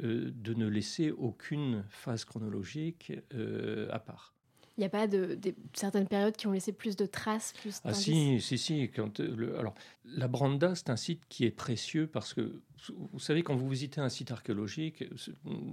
euh, 0.04 0.32
de 0.34 0.54
ne 0.54 0.68
laisser 0.68 1.12
aucune 1.12 1.84
phase 1.90 2.26
chronologique 2.26 3.14
euh, 3.34 3.88
à 3.92 4.00
part. 4.00 4.34
Il 4.78 4.82
n'y 4.82 4.86
a 4.86 4.90
pas 4.90 5.08
de, 5.08 5.40
certaines 5.74 6.08
périodes 6.08 6.36
qui 6.36 6.48
ont 6.48 6.52
laissé 6.52 6.74
plus 6.74 6.98
de 6.98 7.06
traces, 7.06 7.54
plus 7.62 7.80
Ah 7.86 7.94
si, 7.94 8.42
si, 8.42 8.58
si. 8.58 8.92
Quand, 8.94 9.20
le, 9.20 9.58
alors, 9.58 9.74
la 10.04 10.28
Branda, 10.28 10.76
c'est 10.76 10.90
un 10.90 10.98
site 10.98 11.22
qui 11.30 11.46
est 11.46 11.52
précieux 11.52 12.08
parce 12.08 12.34
que 12.34 12.62
vous 13.14 13.20
savez, 13.20 13.44
quand 13.44 13.56
vous 13.56 13.70
visitez 13.70 14.02
un 14.02 14.10
site 14.10 14.32
archéologique, 14.32 15.04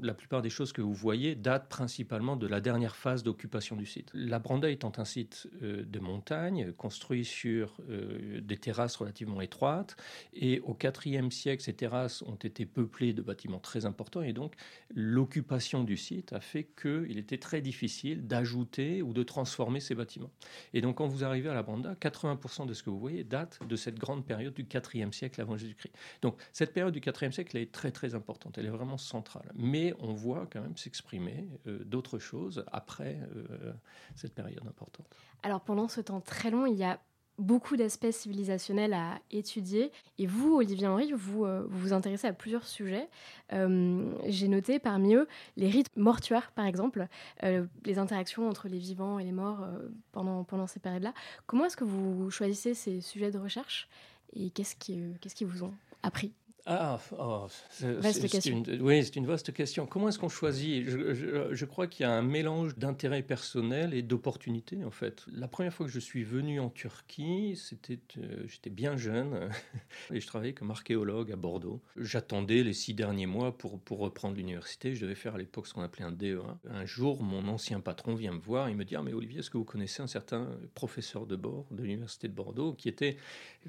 la 0.02 0.14
plupart 0.14 0.42
des 0.42 0.50
choses 0.50 0.72
que 0.72 0.80
vous 0.80 0.94
voyez 0.94 1.34
datent 1.34 1.68
principalement 1.68 2.36
de 2.36 2.46
la 2.46 2.60
dernière 2.60 2.96
phase 2.96 3.22
d'occupation 3.22 3.76
du 3.76 3.86
site. 3.86 4.10
La 4.14 4.38
Branda 4.38 4.70
étant 4.70 4.92
un 4.96 5.04
site 5.04 5.48
euh, 5.62 5.84
de 5.84 5.98
montagne, 5.98 6.72
construit 6.72 7.24
sur 7.24 7.76
euh, 7.90 8.40
des 8.40 8.56
terrasses 8.56 8.96
relativement 8.96 9.40
étroites, 9.40 9.96
et 10.32 10.60
au 10.60 10.76
IVe 11.04 11.30
siècle, 11.30 11.62
ces 11.62 11.74
terrasses 11.74 12.22
ont 12.22 12.36
été 12.36 12.66
peuplées 12.66 13.12
de 13.12 13.22
bâtiments 13.22 13.60
très 13.60 13.84
importants, 13.84 14.22
et 14.22 14.32
donc 14.32 14.54
l'occupation 14.94 15.84
du 15.84 15.96
site 15.96 16.32
a 16.32 16.40
fait 16.40 16.68
qu'il 16.80 17.18
était 17.18 17.38
très 17.38 17.60
difficile 17.60 18.26
d'ajouter 18.26 19.02
ou 19.02 19.12
de 19.12 19.22
transformer 19.22 19.80
ces 19.80 19.94
bâtiments. 19.94 20.30
Et 20.72 20.80
donc 20.80 20.98
quand 20.98 21.06
vous 21.06 21.24
arrivez 21.24 21.48
à 21.48 21.54
la 21.54 21.62
Branda, 21.62 21.94
80% 21.94 22.66
de 22.66 22.74
ce 22.74 22.82
que 22.82 22.90
vous 22.90 22.98
voyez 22.98 23.24
date 23.24 23.58
de 23.66 23.76
cette 23.76 23.98
grande 23.98 24.24
période 24.24 24.54
du 24.54 24.66
IVe 24.94 25.12
siècle 25.12 25.40
avant 25.40 25.56
Jésus-Christ. 25.56 25.94
Donc 26.22 26.36
cette 26.52 26.72
période 26.72 26.91
du 26.92 27.00
IVe 27.00 27.32
siècle, 27.32 27.56
est 27.56 27.72
très 27.72 27.90
très 27.90 28.14
importante, 28.14 28.58
elle 28.58 28.66
est 28.66 28.70
vraiment 28.70 28.98
centrale. 28.98 29.50
Mais 29.54 29.94
on 29.98 30.12
voit 30.12 30.46
quand 30.50 30.60
même 30.60 30.76
s'exprimer 30.76 31.48
euh, 31.66 31.82
d'autres 31.84 32.18
choses 32.18 32.64
après 32.72 33.18
euh, 33.34 33.72
cette 34.14 34.34
période 34.34 34.66
importante. 34.66 35.06
Alors 35.42 35.60
pendant 35.60 35.88
ce 35.88 36.00
temps 36.00 36.20
très 36.20 36.50
long, 36.50 36.66
il 36.66 36.76
y 36.76 36.84
a 36.84 37.00
beaucoup 37.38 37.76
d'aspects 37.76 38.10
civilisationnels 38.10 38.92
à 38.92 39.18
étudier. 39.30 39.90
Et 40.18 40.26
vous, 40.26 40.54
Olivier 40.56 40.86
Henry, 40.86 41.12
vous 41.12 41.44
euh, 41.44 41.66
vous, 41.68 41.92
intéressez 41.92 42.26
à 42.26 42.32
plusieurs 42.32 42.66
sujets. 42.66 43.08
J'ai 43.50 44.48
noté 44.48 44.78
parmi 44.78 45.14
eux 45.14 45.26
les 45.56 45.68
rites 45.68 45.96
mortuaires, 45.96 46.52
par 46.52 46.66
exemple, 46.66 47.08
les 47.42 47.98
interactions 47.98 48.48
entre 48.48 48.68
les 48.68 48.78
vivants 48.78 49.18
et 49.18 49.24
les 49.24 49.32
morts 49.32 49.66
pendant, 50.12 50.44
pendant 50.44 50.66
ces 50.66 50.78
périodes-là. 50.78 51.14
Comment 51.46 51.64
est-ce 51.64 51.76
que 51.76 51.84
vous 51.84 52.30
choisissez 52.30 52.74
ces 52.74 53.00
sujets 53.00 53.30
de 53.30 53.38
recherche 53.38 53.88
et 54.34 54.50
qu'est-ce 54.50 54.76
qui, 54.76 54.98
qu'est-ce 55.20 55.34
qui 55.34 55.44
vous 55.44 55.64
ont 55.64 55.74
appris? 56.02 56.32
Ah, 56.64 57.00
oh, 57.18 57.46
c'est 57.70 58.46
une, 58.46 58.64
oui, 58.80 59.04
c'est 59.04 59.16
une 59.16 59.26
vaste 59.26 59.52
question. 59.52 59.84
Comment 59.84 60.08
est-ce 60.08 60.18
qu'on 60.20 60.28
choisit? 60.28 60.84
Je, 60.86 61.64
crois 61.64 61.88
qu'il 61.88 62.04
y 62.04 62.06
a 62.06 62.12
un 62.12 62.22
mélange 62.22 62.76
d'intérêt 62.76 63.22
personnel 63.22 63.94
et 63.94 64.02
d'opportunités, 64.02 64.84
en 64.84 64.92
fait. 64.92 65.24
La 65.32 65.48
première 65.48 65.74
fois 65.74 65.86
que 65.86 65.92
je 65.92 65.98
suis 65.98 66.22
venu 66.22 66.60
en 66.60 66.70
Turquie, 66.70 67.56
c'était, 67.56 67.98
euh, 68.18 68.44
j'étais 68.46 68.70
bien 68.70 68.96
jeune 68.96 69.50
et 70.12 70.20
je 70.20 70.26
travaillais 70.26 70.52
comme 70.52 70.70
archéologue 70.70 71.32
à 71.32 71.36
Bordeaux. 71.36 71.82
J'attendais 71.96 72.62
les 72.62 72.74
six 72.74 72.94
derniers 72.94 73.26
mois 73.26 73.58
pour, 73.58 73.80
pour 73.80 73.98
reprendre 73.98 74.36
l'université. 74.36 74.94
Je 74.94 75.02
devais 75.02 75.16
faire 75.16 75.34
à 75.34 75.38
l'époque 75.38 75.66
ce 75.66 75.74
qu'on 75.74 75.82
appelait 75.82 76.04
un 76.04 76.12
DEA. 76.12 76.38
Un 76.70 76.86
jour, 76.86 77.24
mon 77.24 77.48
ancien 77.48 77.80
patron 77.80 78.14
vient 78.14 78.32
me 78.32 78.40
voir. 78.40 78.70
Il 78.70 78.76
me 78.76 78.84
dit 78.84 78.94
Ah, 78.94 79.02
mais 79.02 79.12
Olivier, 79.12 79.40
est-ce 79.40 79.50
que 79.50 79.58
vous 79.58 79.64
connaissez 79.64 80.00
un 80.00 80.06
certain 80.06 80.48
professeur 80.74 81.26
de 81.26 81.34
bord 81.34 81.66
de 81.72 81.82
l'université 81.82 82.28
de 82.28 82.34
Bordeaux 82.34 82.72
qui 82.72 82.88
était 82.88 83.16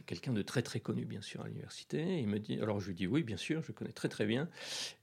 quelqu'un 0.05 0.33
de 0.33 0.43
très 0.43 0.61
très 0.61 0.79
connu, 0.79 1.05
bien 1.05 1.21
sûr, 1.21 1.41
à 1.41 1.47
l'université? 1.47 2.19
Il 2.19 2.27
me 2.27 2.37
dit 2.37 2.59
Alors, 2.59 2.82
je 2.83 2.89
lui 2.89 2.95
dis 2.95 3.07
oui, 3.07 3.23
bien 3.23 3.37
sûr, 3.37 3.63
je 3.63 3.71
connais 3.71 3.91
très 3.91 4.09
très 4.09 4.25
bien. 4.25 4.47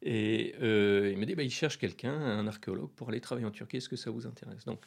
Et 0.03 0.55
euh, 0.63 1.11
il 1.13 1.19
me 1.19 1.27
dit, 1.27 1.35
bah, 1.35 1.43
il 1.43 1.51
cherche 1.51 1.79
quelqu'un, 1.79 2.13
un 2.13 2.47
archéologue, 2.47 2.91
pour 2.97 3.09
aller 3.09 3.21
travailler 3.21 3.47
en 3.47 3.51
Turquie. 3.51 3.79
Est-ce 3.79 3.89
que 3.89 3.97
ça 3.97 4.11
vous 4.11 4.27
intéresse? 4.27 4.65
Donc, 4.65 4.81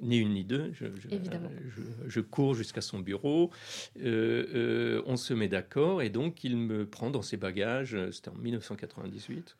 ni 0.00 0.18
une 0.18 0.34
ni 0.34 0.44
deux, 0.44 0.72
je, 0.74 0.86
je, 2.06 2.20
cours 2.20 2.54
jusqu'à 2.54 2.80
son 2.80 2.98
bureau. 2.98 3.50
Euh, 3.98 4.46
euh, 4.54 5.02
on 5.06 5.16
se 5.16 5.32
met 5.32 5.48
d'accord 5.48 6.02
et 6.02 6.10
donc 6.10 6.44
il 6.44 6.56
me 6.56 6.84
prend 6.84 7.10
dans 7.10 7.22
ses 7.22 7.36
bagages. 7.36 7.96
C'était 8.10 8.30
en 8.30 8.34
1998. 8.34 9.56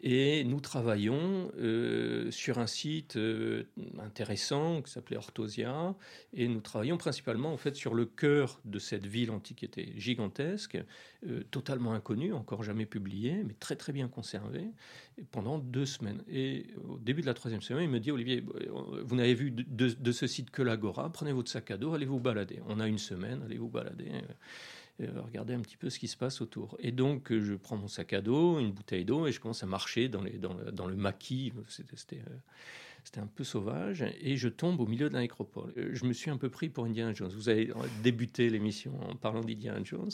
Et 0.00 0.44
nous 0.44 0.60
travaillons 0.60 1.50
euh, 1.58 2.30
sur 2.30 2.58
un 2.58 2.68
site 2.68 3.16
euh, 3.16 3.64
intéressant 3.98 4.80
qui 4.82 4.92
s'appelait 4.92 5.16
Orthosia. 5.16 5.96
Et 6.32 6.46
nous 6.46 6.60
travaillons 6.60 6.98
principalement 6.98 7.52
en 7.52 7.56
fait 7.56 7.74
sur 7.74 7.94
le 7.94 8.06
cœur 8.06 8.60
de 8.64 8.78
cette 8.78 9.06
ville 9.06 9.32
antique 9.32 9.58
qui 9.58 9.64
était 9.64 9.92
gigantesque, 9.96 10.78
euh, 11.26 11.42
totalement 11.50 11.94
inconnue, 11.94 12.32
encore 12.32 12.62
jamais 12.62 12.86
publiée, 12.86 13.42
mais 13.44 13.54
très 13.58 13.74
très 13.74 13.92
bien 13.92 14.06
conservée, 14.06 14.68
pendant 15.32 15.58
deux 15.58 15.86
semaines. 15.86 16.22
Et 16.30 16.66
au 16.88 16.98
début 16.98 17.22
de 17.22 17.26
la 17.26 17.34
troisième 17.34 17.62
semaine, 17.62 17.84
il 17.84 17.90
me 17.90 17.98
dit 17.98 18.12
Olivier, 18.12 18.44
vous 19.04 19.16
n'avez 19.16 19.34
vu 19.34 19.50
de, 19.50 19.88
de, 19.88 20.12
ce 20.12 20.28
site 20.28 20.50
que 20.50 20.62
l'Agora, 20.62 21.10
prenez 21.10 21.32
votre 21.32 21.50
sac 21.50 21.72
à 21.72 21.76
dos, 21.76 21.94
allez 21.94 22.06
vous 22.06 22.20
balader. 22.20 22.60
On 22.68 22.78
a 22.78 22.86
une 22.86 22.98
semaine, 22.98 23.42
allez 23.44 23.58
vous 23.58 23.68
balader. 23.68 24.12
Regarder 25.00 25.54
un 25.54 25.60
petit 25.60 25.76
peu 25.76 25.90
ce 25.90 25.98
qui 25.98 26.08
se 26.08 26.16
passe 26.16 26.40
autour. 26.40 26.76
Et 26.80 26.90
donc, 26.90 27.32
je 27.32 27.54
prends 27.54 27.76
mon 27.76 27.86
sac 27.86 28.12
à 28.12 28.20
dos, 28.20 28.58
une 28.58 28.72
bouteille 28.72 29.04
d'eau, 29.04 29.26
et 29.26 29.32
je 29.32 29.40
commence 29.40 29.62
à 29.62 29.66
marcher 29.66 30.08
dans, 30.08 30.22
le, 30.22 30.30
le 30.32 30.96
maquis. 30.96 31.52
C'était 31.68 32.16
euh, 32.16 32.36
c'était 33.04 33.20
un 33.20 33.26
peu 33.26 33.44
sauvage 33.44 34.04
et 34.20 34.36
je 34.36 34.48
tombe 34.48 34.80
au 34.80 34.86
milieu 34.86 35.08
de 35.08 35.14
la 35.14 35.20
nécropole. 35.20 35.72
Euh, 35.76 35.90
je 35.92 36.04
me 36.04 36.12
suis 36.12 36.30
un 36.30 36.36
peu 36.36 36.48
pris 36.48 36.68
pour 36.68 36.84
Indiana 36.84 37.14
Jones. 37.14 37.30
Vous 37.34 37.48
avez 37.48 37.72
débuté 38.02 38.50
l'émission 38.50 38.92
en 39.08 39.14
parlant 39.14 39.40
d'Indiana 39.40 39.80
Jones 39.82 40.10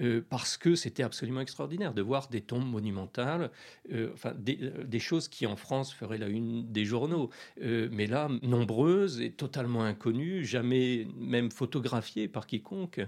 euh, 0.00 0.22
parce 0.28 0.56
que 0.56 0.74
c'était 0.74 1.02
absolument 1.02 1.40
extraordinaire 1.40 1.94
de 1.94 2.02
voir 2.02 2.28
des 2.28 2.40
tombes 2.40 2.68
monumentales, 2.68 3.50
euh, 3.92 4.10
enfin 4.14 4.34
des, 4.36 4.98
choses 4.98 5.28
qui 5.28 5.46
en 5.46 5.54
France 5.54 5.94
feraient 5.94 6.18
la 6.18 6.26
une 6.26 6.72
des 6.72 6.84
journaux, 6.84 7.30
mais 7.60 8.08
là 8.08 8.28
nombreuses 8.42 9.20
et 9.20 9.30
totalement 9.30 9.84
inconnues, 9.84 10.44
jamais 10.44 11.06
même 11.16 11.52
photographiées 11.52 12.26
par 12.26 12.48
quiconque. 12.48 13.00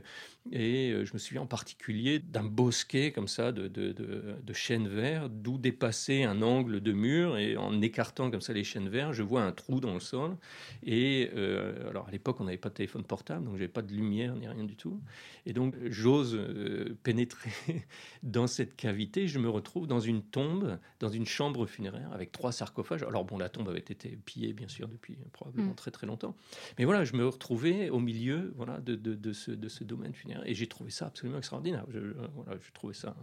Et 0.53 0.95
je 1.05 1.13
me 1.13 1.19
souviens 1.19 1.43
en 1.43 1.47
particulier 1.47 2.21
d'un 2.21 2.45
bosquet 2.45 3.11
comme 3.11 3.27
ça 3.27 3.51
de, 3.51 3.67
de 3.67 4.53
chênes 4.53 4.87
verts, 4.87 5.29
d'où 5.29 5.59
dépassait 5.59 6.23
un 6.23 6.43
angle 6.43 6.81
de 6.81 6.93
mur 6.93 7.37
et 7.37 7.57
en 7.57 7.83
écartant 7.83 8.31
comme 8.31 8.41
ça 8.41 8.53
les 8.53 8.65
chênes 8.65 8.89
je 9.13 9.23
vois 9.23 9.43
un 9.43 9.53
trou 9.53 9.81
dans 9.81 9.95
le 9.95 10.01
sol. 10.01 10.37
Et 10.83 11.31
euh, 11.35 11.91
alors 11.91 12.09
à 12.09 12.11
l'époque, 12.11 12.41
on 12.41 12.45
n'avait 12.45 12.57
pas 12.59 12.69
de 12.69 12.75
téléphone 12.75 13.05
portable, 13.05 13.45
donc 13.45 13.55
j'avais 13.57 13.69
pas 13.69 13.83
de 13.83 13.93
lumière 13.93 14.35
ni 14.37 14.49
rien 14.49 14.65
du 14.65 14.77
tout. 14.77 15.01
Et 15.47 15.53
donc 15.53 15.75
j'ose 15.87 16.35
euh, 16.35 16.97
pénétrer 17.03 17.51
dans 18.23 18.47
cette 18.47 18.77
cavité. 18.77 19.29
Je 19.29 19.39
me 19.39 19.49
retrouve 19.49 19.87
dans 19.87 20.01
une 20.01 20.23
tombe, 20.23 20.79
dans 21.01 21.09
une 21.09 21.27
chambre 21.27 21.67
funéraire 21.67 22.13
avec 22.13 22.33
trois 22.33 22.53
sarcophages. 22.53 23.03
Alors 23.03 23.25
bon, 23.25 23.39
la 23.39 23.49
tombe 23.49 23.69
avait 23.69 23.79
été 23.79 24.19
pillée 24.25 24.53
bien 24.53 24.69
sûr 24.69 24.89
depuis 24.89 25.17
probablement 25.33 25.73
mm. 25.73 25.77
très 25.77 25.91
très 25.91 26.07
longtemps. 26.07 26.37
Mais 26.79 26.85
voilà, 26.85 27.05
je 27.05 27.17
me 27.17 27.27
retrouvais 27.27 27.91
au 27.91 28.01
milieu 28.01 28.53
voilà 28.57 28.79
de, 28.81 28.95
de, 28.95 29.33
ce, 29.33 29.51
de 29.51 29.69
ce 29.69 29.85
domaine 29.85 30.15
funéraire 30.15 30.47
et 30.47 30.55
j'ai 30.55 30.67
trouvé 30.67 30.91
ça 30.91 31.07
absolument 31.07 31.39
extraordinaire. 31.39 31.85
Je, 31.89 31.99
voilà, 32.35 32.59
je 32.61 32.73
trouvais 32.73 32.95
ça 32.95 33.17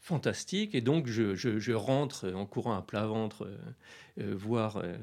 fantastique. 0.00 0.74
Et 0.74 0.80
donc, 0.80 1.06
je, 1.06 1.72
rentre 1.72 2.30
en 2.32 2.46
courant 2.46 2.76
à 2.76 2.82
plat 2.82 3.06
ventre 3.06 3.44
euh, 3.44 3.56
euh, 4.20 4.34
voir 4.34 4.76
euh, 4.76 4.96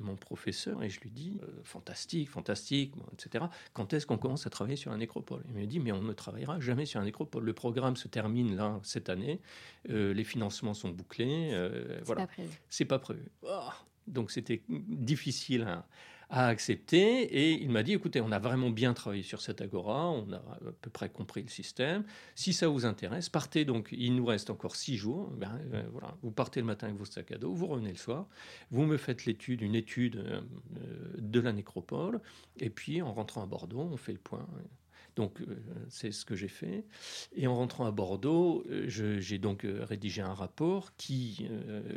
mon 0.00 0.16
professeur 0.16 0.82
et 0.82 0.90
je 0.90 1.00
lui 1.00 1.10
dis 1.10 1.38
fantastique, 1.62 2.30
fantastique, 2.30 2.94
etc. 3.12 3.46
Quand 3.72 3.92
est-ce 3.92 4.06
qu'on 4.06 4.18
commence 4.18 4.46
à 4.46 4.50
travailler 4.50 4.76
sur 4.76 4.92
un 4.92 4.98
nécropole? 4.98 5.42
Il 5.48 5.60
me 5.60 5.66
dit 5.66 5.80
mais 5.80 5.92
on 5.92 6.02
ne 6.02 6.12
travaillera 6.12 6.60
jamais 6.60 6.86
sur 6.86 7.00
un 7.00 7.04
nécropole. 7.04 7.44
Le 7.44 7.52
programme 7.52 7.96
se 7.96 8.08
termine 8.08 8.56
là 8.56 8.78
cette 8.82 9.08
année. 9.08 9.40
les 9.88 10.24
financements 10.24 10.74
sont 10.74 10.90
bouclés. 10.90 11.52
voilà, 12.04 12.26
c'est 12.68 12.84
pas 12.84 12.98
prévu. 12.98 13.22
Oh, 13.42 13.68
donc 14.06 14.30
c'était 14.30 14.62
difficile 14.68 15.62
à, 15.62 15.86
a 16.28 16.46
accepté 16.48 17.22
et 17.22 17.52
il 17.52 17.70
m'a 17.70 17.82
dit 17.82 17.92
écoutez, 17.92 18.20
on 18.20 18.32
a 18.32 18.38
vraiment 18.38 18.70
bien 18.70 18.94
travaillé 18.94 19.22
sur 19.22 19.40
cette 19.40 19.60
agora, 19.60 20.10
on 20.10 20.32
a 20.32 20.36
à 20.36 20.58
peu 20.80 20.90
près 20.90 21.08
compris 21.08 21.42
le 21.42 21.48
système. 21.48 22.04
Si 22.34 22.52
ça 22.52 22.68
vous 22.68 22.84
intéresse, 22.84 23.28
partez 23.28 23.64
donc. 23.64 23.88
Il 23.92 24.14
nous 24.16 24.26
reste 24.26 24.50
encore 24.50 24.76
six 24.76 24.96
jours. 24.96 25.30
Ben, 25.30 25.60
voilà, 25.92 26.16
vous 26.22 26.30
partez 26.30 26.60
le 26.60 26.66
matin 26.66 26.88
avec 26.88 26.98
vos 26.98 27.04
sacs 27.04 27.32
à 27.32 27.38
dos, 27.38 27.52
vous 27.52 27.66
revenez 27.66 27.90
le 27.90 27.98
soir, 27.98 28.26
vous 28.70 28.84
me 28.84 28.96
faites 28.96 29.24
l'étude, 29.24 29.62
une 29.62 29.74
étude 29.74 30.16
euh, 30.16 30.40
de 31.18 31.40
la 31.40 31.52
nécropole, 31.52 32.20
et 32.58 32.70
puis 32.70 33.02
en 33.02 33.12
rentrant 33.12 33.42
à 33.42 33.46
Bordeaux, 33.46 33.80
on 33.80 33.96
fait 33.96 34.12
le 34.12 34.18
point. 34.18 34.46
Donc, 35.16 35.40
euh, 35.40 35.46
c'est 35.88 36.12
ce 36.12 36.24
que 36.26 36.36
j'ai 36.36 36.48
fait. 36.48 36.84
Et 37.34 37.46
en 37.46 37.56
rentrant 37.56 37.86
à 37.86 37.90
Bordeaux, 37.90 38.64
euh, 38.70 38.86
j'ai 38.88 39.38
donc 39.38 39.64
euh, 39.64 39.84
rédigé 39.84 40.20
un 40.20 40.34
rapport 40.34 40.94
qui 40.96 41.48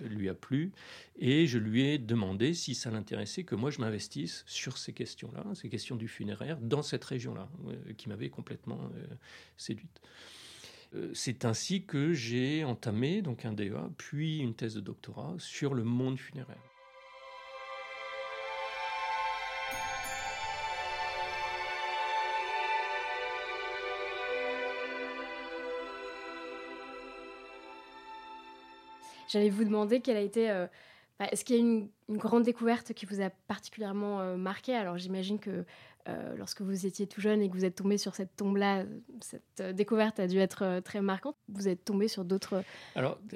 lui 0.06 0.30
a 0.30 0.34
plu 0.34 0.72
et 1.18 1.46
je 1.46 1.58
lui 1.58 1.84
ai 1.84 1.98
demandé 1.98 2.54
si 2.54 2.74
ça 2.74 2.90
l'intéressait 2.90 3.44
que 3.44 3.56
moi 3.56 3.72
je 3.72 3.82
m'investisse 3.82 4.44
sur 4.48 4.78
ces 4.78 4.94
questions-là, 4.94 5.44
ces 5.54 5.70
questions 5.70 5.96
du 5.96 6.08
funéraire, 6.08 6.58
dans 6.62 6.82
cette 6.82 7.04
région-là, 7.04 7.50
qui 7.98 8.08
m'avait 8.08 8.30
complètement 8.30 8.90
séduite. 9.58 10.02
C'est 11.14 11.46
ainsi 11.46 11.84
que 11.84 12.14
j'ai 12.14 12.64
entamé 12.64 13.22
donc 13.22 13.46
un 13.46 13.54
DEA, 13.54 13.90
puis 13.98 14.40
une 14.40 14.56
thèse 14.56 14.76
de 14.76 14.82
doctorat 14.82 15.36
sur 15.38 15.74
le 15.74 15.84
monde 15.84 16.18
funéraire. 16.18 16.69
J'allais 29.30 29.50
vous 29.50 29.64
demander 29.64 30.02
quelle 30.02 30.18
a 30.18 30.22
été. 30.22 30.50
Euh, 30.50 30.68
bah, 31.20 31.28
est-ce 31.32 31.46
qu'il 31.46 31.56
y 31.56 31.60
a 31.60 31.62
une, 31.62 31.90
une, 32.10 32.18
grande 32.18 32.44
découverte 32.44 32.94
qui 32.94 33.06
vous 33.06 33.22
a 33.22 33.30
particulièrement 33.30 34.22
euh, 34.22 34.38
marqué 34.38 34.76
Alors 34.76 34.98
j'imagine 34.98 35.40
que 35.40 35.66
euh, 36.08 36.36
lorsque 36.38 36.62
vous 36.62 36.86
étiez 36.86 37.08
tout 37.08 37.20
jeune 37.20 37.42
et 37.42 37.50
que 37.50 37.54
vous 37.54 37.66
êtes 37.66 37.76
tombé 37.76 37.98
sur 37.98 38.16
cette 38.16 38.36
tombe-là, 38.36 38.86
cette 39.20 39.44
euh, 39.60 39.74
découverte 39.74 40.20
a 40.20 40.28
dû 40.28 40.38
être 40.38 40.64
euh, 40.64 40.82
très 40.82 41.02
marquante. 41.02 41.36
Vous 41.50 41.68
êtes 41.68 41.84
tombé 41.84 42.08
sur 42.08 42.24
d'autres 42.24 42.64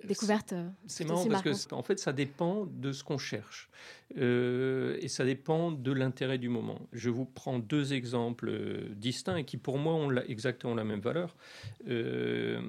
découvertes. 0.05 0.53
C'est 0.87 1.05
marrant 1.05 1.27
parce 1.27 1.43
que 1.43 1.75
en 1.75 1.83
fait, 1.83 1.99
ça 1.99 2.13
dépend 2.13 2.65
de 2.65 2.93
ce 2.93 3.03
qu'on 3.03 3.17
cherche 3.17 3.69
et 4.15 5.07
ça 5.07 5.25
dépend 5.25 5.71
de 5.71 5.91
l'intérêt 5.91 6.37
du 6.37 6.47
moment. 6.47 6.79
Je 6.93 7.09
vous 7.09 7.25
prends 7.25 7.57
deux 7.57 7.93
exemples 7.93 8.87
distincts 8.95 9.37
et 9.37 9.43
qui, 9.43 9.57
pour 9.57 9.79
moi, 9.79 9.95
ont 9.95 10.11
exactement 10.27 10.75
la 10.75 10.83
même 10.83 10.99
valeur. 10.99 11.35
une 11.87 12.63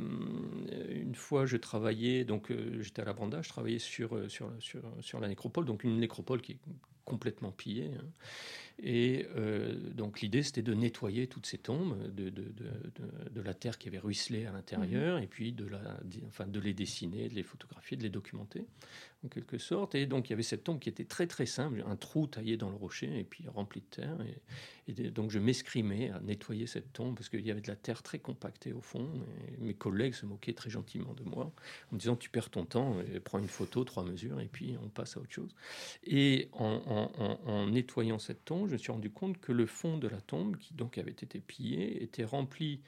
fois, 1.15 1.45
je 1.45 1.59
travaillais, 1.59 2.25
donc 2.25 2.51
j'étais 2.81 3.03
à 3.03 3.05
la 3.05 3.13
Branda, 3.13 3.43
je 3.43 3.51
travaillais 3.51 3.79
sur, 3.79 4.19
sur, 4.31 4.51
sur, 4.59 4.81
sur 5.01 5.21
la 5.21 5.29
nécropole, 5.29 5.67
donc 5.67 5.85
une 5.85 6.01
nécropole 6.01 6.41
qui 6.41 6.53
est 6.53 6.59
complètement 7.05 7.53
pillée. 7.53 7.93
Hein. 7.99 8.05
Et 8.83 9.27
euh, 9.37 9.75
donc 9.95 10.21
l'idée, 10.21 10.43
c'était 10.43 10.63
de 10.63 10.75
nettoyer 10.75 11.29
toutes 11.29 11.47
ces 11.47 11.59
tombes, 11.59 11.97
de, 12.13 12.29
de, 12.29 12.43
de, 12.43 13.31
de 13.31 13.41
la 13.41 13.55
terre 13.55 13.79
qui 13.79 13.89
avait 13.89 13.99
ruisselé 13.99 14.47
à 14.47 14.53
l'intérieur, 14.53 15.19
mhm. 15.19 15.23
et 15.23 15.27
puis 15.27 15.53
de, 15.53 15.67
la, 15.67 16.01
enfin, 16.27 16.47
de 16.47 16.59
les 16.59 16.75
dessiner, 16.75 17.29
de 17.29 17.35
les 17.35 17.45
photographier, 17.45 17.97
de 17.97 18.03
les 18.03 18.11
documenter, 18.11 18.67
en 19.25 19.29
quelque 19.29 19.59
sorte. 19.59 19.95
Et 19.95 20.07
donc 20.07 20.29
il 20.29 20.31
y 20.31 20.35
avait 20.35 20.43
cette 20.43 20.65
tombe 20.65 20.79
qui 20.79 20.89
était 20.89 21.05
très 21.05 21.27
très 21.27 21.47
simple, 21.47 21.83
un 21.87 21.97
trou 21.97 22.27
taillé 22.27 22.57
dans 22.57 22.71
le 22.71 22.77
rocher, 22.77 23.19
et 23.19 23.25
puis 23.25 23.47
rempli 23.49 23.81
de 23.81 23.87
terre. 23.87 24.17
Et, 24.89 25.11
donc 25.11 25.31
je 25.31 25.39
m'escrimais 25.39 26.11
à 26.11 26.21
nettoyer 26.21 26.67
cette 26.67 26.93
tombe, 26.93 27.15
parce 27.15 27.29
qu'il 27.29 27.47
y 27.47 27.51
avait 27.51 27.61
de 27.61 27.69
la 27.69 27.77
terre 27.77 28.03
très 28.03 28.19
compactée 28.19 28.73
au 28.73 28.81
fond. 28.81 29.09
Mes 29.59 29.75
collègues 29.75 30.15
se 30.15 30.27
moquaient 30.27 30.53
très 30.53 30.71
gentiment 30.71 31.15
de 31.15 31.23
moi, 31.23 31.53
en 31.91 31.95
me 31.95 31.99
disant, 31.99 32.17
tu 32.17 32.29
perds 32.29 32.51
ton 32.51 32.65
temps, 32.67 32.97
prends 33.25 33.39
une 33.39 33.49
photo, 33.49 33.85
trois 33.85 34.05
mesures, 34.05 34.41
et 34.41 34.49
puis 34.49 34.77
on 34.83 34.89
passe 34.89 35.17
à 35.17 35.21
autre 35.21 35.33
chose. 35.33 35.55
Et 36.05 36.49
en 36.53 37.67
nettoyant 37.71 38.19
cette 38.19 38.45
tombe, 38.45 38.69
je 38.69 38.75
me 38.75 38.79
suis 38.79 38.93
rendu 38.93 39.11
compte 39.11 39.39
que 39.41 39.53
le 39.53 39.67
fond 39.67 39.97
de 39.97 40.09
la 40.09 40.21
tombe, 40.21 40.59
qui 40.59 40.75
donc 40.75 40.99
avait 40.99 41.13
été 41.13 41.41
pillé, 41.41 42.03
était 42.03 42.25
rempli 42.25 42.83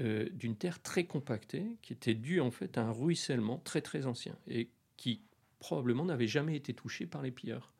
euh, 0.00 0.26
d'une 0.32 0.56
terre 0.56 0.80
très 0.80 1.04
compactée, 1.04 1.76
qui 1.82 1.92
était 1.92 2.14
due 2.14 2.40
en 2.40 2.50
fait 2.50 2.78
à 2.78 2.82
un 2.82 2.92
ruissellement 2.92 3.58
très 3.58 3.82
très 3.82 4.06
ancien 4.06 4.38
et 4.48 4.70
qui 4.96 5.20
probablement 5.62 6.04
n'avait 6.04 6.26
jamais 6.26 6.56
été 6.56 6.74
touché 6.74 7.06
par 7.06 7.22
les 7.22 7.30
pilleurs. 7.30 7.72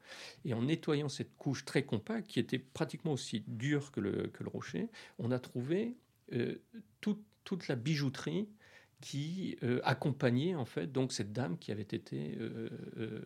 Et 0.45 0.55
en 0.55 0.63
nettoyant 0.63 1.09
cette 1.09 1.37
couche 1.37 1.65
très 1.65 1.83
compacte, 1.83 2.29
qui 2.29 2.39
était 2.39 2.59
pratiquement 2.59 3.13
aussi 3.13 3.43
dure 3.47 3.91
que 3.91 4.01
le, 4.01 4.29
que 4.29 4.45
le 4.45 4.49
rocher, 4.49 4.89
on 5.19 5.31
a 5.31 5.39
trouvé 5.39 5.97
euh, 6.33 6.63
toute 7.01 7.69
la 7.69 7.75
bijouterie 7.75 8.49
qui 9.03 9.59
euh, 9.65 9.81
accompagnait 9.83 10.55
en 10.55 10.65
fait 10.65 10.91
donc 10.91 11.13
cette 11.13 11.33
dame 11.33 11.59
qui 11.59 11.73
avait 11.73 11.83
été 11.83 12.39
euh, 12.41 12.71
euh, 12.99 13.21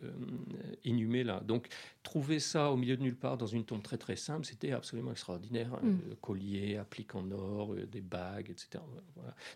inhumée 0.83 1.23
là. 1.23 1.39
Donc 1.45 1.67
trouver 2.01 2.39
ça 2.39 2.71
au 2.71 2.77
milieu 2.77 2.97
de 2.97 3.03
nulle 3.03 3.15
part 3.15 3.37
dans 3.37 3.45
une 3.45 3.63
tombe 3.63 3.83
très 3.83 3.97
très 3.97 4.15
simple, 4.15 4.45
c'était 4.45 4.71
absolument 4.71 5.11
extraordinaire. 5.11 5.73
Hein. 5.75 5.85
Mm. 5.85 6.15
collier, 6.19 6.77
applique 6.77 7.13
en 7.15 7.29
or, 7.31 7.75
des 7.75 8.01
bagues, 8.01 8.49
etc. 8.49 8.83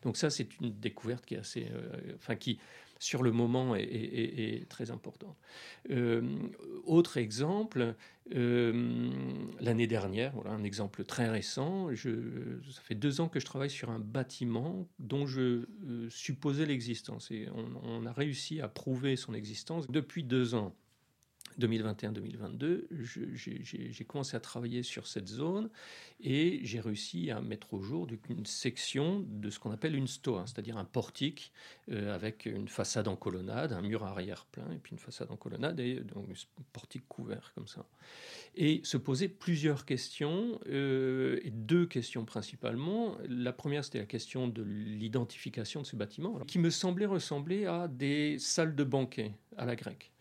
Donc 0.04 0.16
ça 0.16 0.30
c'est 0.30 0.60
une 0.60 0.70
découverte 0.80 1.26
qui 1.26 1.34
est 1.34 1.40
assez, 1.40 1.68
enfin 2.16 2.36
qui 2.36 2.60
sur 3.02 3.24
le 3.24 3.32
moment 3.32 3.76
est, 3.76 4.66
très 4.70 4.92
importante. 4.92 5.36
autre 6.86 7.18
exemple, 7.18 7.96
euh, 8.34 9.10
l'année 9.60 9.88
dernière, 9.88 10.32
voilà 10.34 10.52
un 10.52 10.64
exemple 10.64 11.04
très 11.04 11.28
récent, 11.28 11.94
je, 11.94 12.60
ça 12.72 12.82
fait 12.82 12.96
deux 12.96 13.20
ans 13.20 13.28
que 13.28 13.40
je 13.40 13.46
travaille 13.46 13.70
sur 13.70 13.90
un 13.90 14.00
bâtiment 14.00 14.88
dont 15.00 15.26
je 15.26 15.66
euh, 15.86 16.10
supposais 16.10 16.66
l'existence 16.66 17.32
et 17.32 17.50
on, 17.84 18.06
a 18.06 18.14
réussi 18.14 18.62
à 18.62 18.68
prouver 18.68 19.16
son 19.16 19.34
existence 19.34 19.90
depuis 19.90 20.24
deux 20.24 20.54
ans. 20.56 20.74
2021-2022, 21.60 22.86
j'ai 23.34 24.06
commencé 24.06 24.36
à 24.36 24.40
travailler 24.40 24.84
sur 24.84 25.08
cette 25.08 25.28
zone 25.28 25.70
et 26.22 26.60
j'ai 26.64 26.80
réussi 26.80 27.32
à 27.32 27.42
mettre 27.42 27.74
au 27.74 27.82
jour 27.82 28.08
une 28.30 28.46
section 28.46 29.26
de 29.28 29.50
ce 29.50 29.60
qu'on 29.60 29.72
appelle 29.72 29.96
une 29.96 30.08
stoa, 30.08 30.46
c'est-à-dire 30.46 30.78
un 30.78 30.86
portique 30.86 31.52
euh, 31.92 32.14
avec 32.14 32.46
une 32.46 32.68
façade 32.68 33.08
en 33.08 33.16
colonnade, 33.16 33.74
un 33.74 33.82
mur 33.82 34.04
arrière 34.04 34.46
plein 34.46 34.72
et 34.72 34.78
puis 34.78 34.92
une 34.94 35.00
façade 35.00 35.32
en 35.32 35.38
colonnade 35.38 35.80
et 35.80 36.02
donc 36.02 36.26
un 36.30 36.64
portique 36.74 37.08
couvert 37.08 37.52
comme 37.56 37.68
ça. 37.68 37.86
Et 38.56 38.82
se 38.84 38.98
poser 38.98 39.30
plusieurs 39.30 39.86
questions, 39.86 40.60
euh, 40.68 41.40
et 41.44 41.52
deux 41.52 41.86
questions 41.86 42.26
principalement. 42.26 43.18
La 43.28 43.54
première, 43.54 43.84
c'était 43.84 44.00
la 44.00 44.06
question 44.06 44.48
de 44.48 44.62
l'identification 44.62 45.82
de 45.82 45.86
ce 45.86 45.96
bâtiment, 45.96 46.40
qui 46.48 46.60
me 46.60 46.70
semblait 46.70 47.06
ressembler 47.06 47.66
à 47.66 47.88
des 47.88 48.38
salles 48.40 48.76
de 48.76 48.84
banquet 48.84 49.34
à 49.58 49.66
la 49.66 49.76
grecque. 49.76 50.12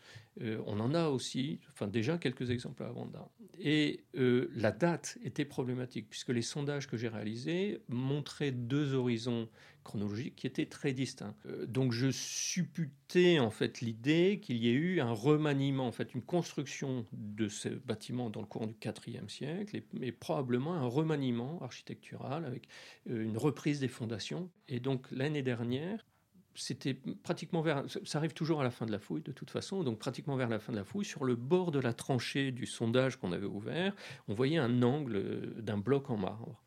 Euh, 0.43 0.63
on 0.67 0.81
en 0.81 0.95
a 0.95 1.09
aussi, 1.09 1.61
enfin 1.73 1.87
déjà 1.87 2.19
quelques 2.19 2.51
exemples 2.51 2.83
à 2.83 2.91
Vanda. 2.91 3.29
Et 3.59 4.05
euh, 4.17 4.51
la 4.55 4.73
date 4.73 5.19
était 5.23 5.45
problématique, 5.45 6.09
puisque 6.09 6.31
les 6.31 6.43
sondages 6.43 6.89
que 6.89 6.97
j'ai 6.97 7.09
réalisés 7.09 7.81
montraient 7.89 8.53
deux 8.53 8.95
horizons 8.95 9.49
chronologiques 9.85 10.37
qui 10.37 10.47
étaient 10.47 10.67
très 10.67 10.93
distincts. 10.93 11.35
Euh, 11.47 11.67
donc 11.67 11.93
je 11.93 12.11
supputais 12.11 13.39
en 13.39 13.51
fait 13.51 13.81
l'idée 13.81 14.41
qu'il 14.43 14.57
y 14.57 14.69
ait 14.69 14.75
eu 14.75 15.01
un 15.01 15.13
remaniement, 15.13 15.87
en 15.87 15.93
fait 15.93 16.15
une 16.15 16.23
construction 16.23 17.07
de 17.13 17.49
ce 17.49 17.69
bâtiment 17.69 18.31
dans 18.31 18.41
le 18.41 18.47
courant 18.47 18.67
du 18.67 18.77
IVe 19.07 19.29
siècle, 19.29 19.77
et, 19.77 19.85
et 20.01 20.13
probablement 20.13 20.75
un 20.75 20.87
remaniement 20.87 21.61
architectural 21.63 22.45
avec 22.45 22.69
une 23.07 23.37
reprise 23.37 23.81
des 23.81 23.89
fondations. 23.89 24.51
Et 24.69 24.81
donc 24.81 25.07
l'année 25.11 25.43
dernière, 25.43 26.07
c'était 26.55 26.95
pratiquement 27.23 27.63
vers. 27.63 27.85
Ça 28.05 28.19
arrive 28.19 28.33
toujours 28.33 28.61
à 28.61 28.65
la 28.65 28.71
fin 28.71 28.87
de 28.87 28.93
la 28.93 28.99
fouille, 28.99 29.23
de 29.23 29.33
toute 29.33 29.51
façon. 29.51 29.83
Donc, 29.83 29.99
pratiquement 29.99 30.37
vers 30.37 30.49
la 30.49 30.59
fin 30.59 30.73
de 30.73 30.79
la 30.79 30.85
fouille, 30.85 31.05
sur 31.05 31.25
le 31.25 31.37
bord 31.37 31.71
de 31.71 31.81
la 31.81 31.93
tranchée 31.93 32.53
du 32.53 32.67
sondage 32.67 33.17
qu'on 33.17 33.33
avait 33.33 33.47
ouvert, 33.47 33.95
on 34.29 34.35
voyait 34.35 34.59
un 34.59 34.83
angle 34.83 35.55
d'un 35.63 35.79
bloc 35.79 36.11
en 36.11 36.17
marbre. 36.17 36.61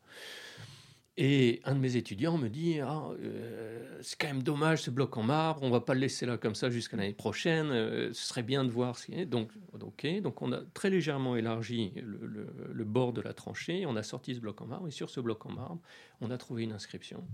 Et 1.16 1.60
un 1.64 1.76
de 1.76 1.80
mes 1.80 1.94
étudiants 1.94 2.36
me 2.38 2.48
dit 2.48 2.80
ah, 2.80 3.04
euh, 3.22 3.98
c'est 4.02 4.18
quand 4.20 4.26
même 4.26 4.42
dommage 4.42 4.82
ce 4.82 4.90
bloc 4.90 5.16
en 5.16 5.22
marbre, 5.22 5.62
on 5.62 5.70
va 5.70 5.80
pas 5.80 5.94
le 5.94 6.00
laisser 6.00 6.26
là 6.26 6.36
comme 6.38 6.56
ça 6.56 6.70
jusqu'à 6.70 6.96
l'année 6.96 7.12
prochaine, 7.12 7.70
euh, 7.70 8.12
ce 8.12 8.26
serait 8.26 8.42
bien 8.42 8.64
de 8.64 8.70
voir. 8.70 8.98
Ce 8.98 9.24
donc, 9.24 9.52
ok, 9.80 10.20
donc 10.22 10.42
on 10.42 10.50
a 10.50 10.62
très 10.74 10.90
légèrement 10.90 11.36
élargi 11.36 11.92
le, 12.02 12.48
le, 12.72 12.84
bord 12.84 13.12
de 13.12 13.20
la 13.20 13.32
tranchée, 13.32 13.86
on 13.86 13.94
a 13.94 14.02
sorti 14.02 14.34
ce 14.34 14.40
bloc 14.40 14.60
en 14.60 14.66
marbre, 14.66 14.88
et 14.88 14.90
sur 14.90 15.08
ce 15.08 15.20
bloc 15.20 15.46
en 15.46 15.52
marbre, 15.52 15.78
on 16.20 16.32
a 16.32 16.36
trouvé 16.36 16.64
une 16.64 16.72
inscription 16.72 17.24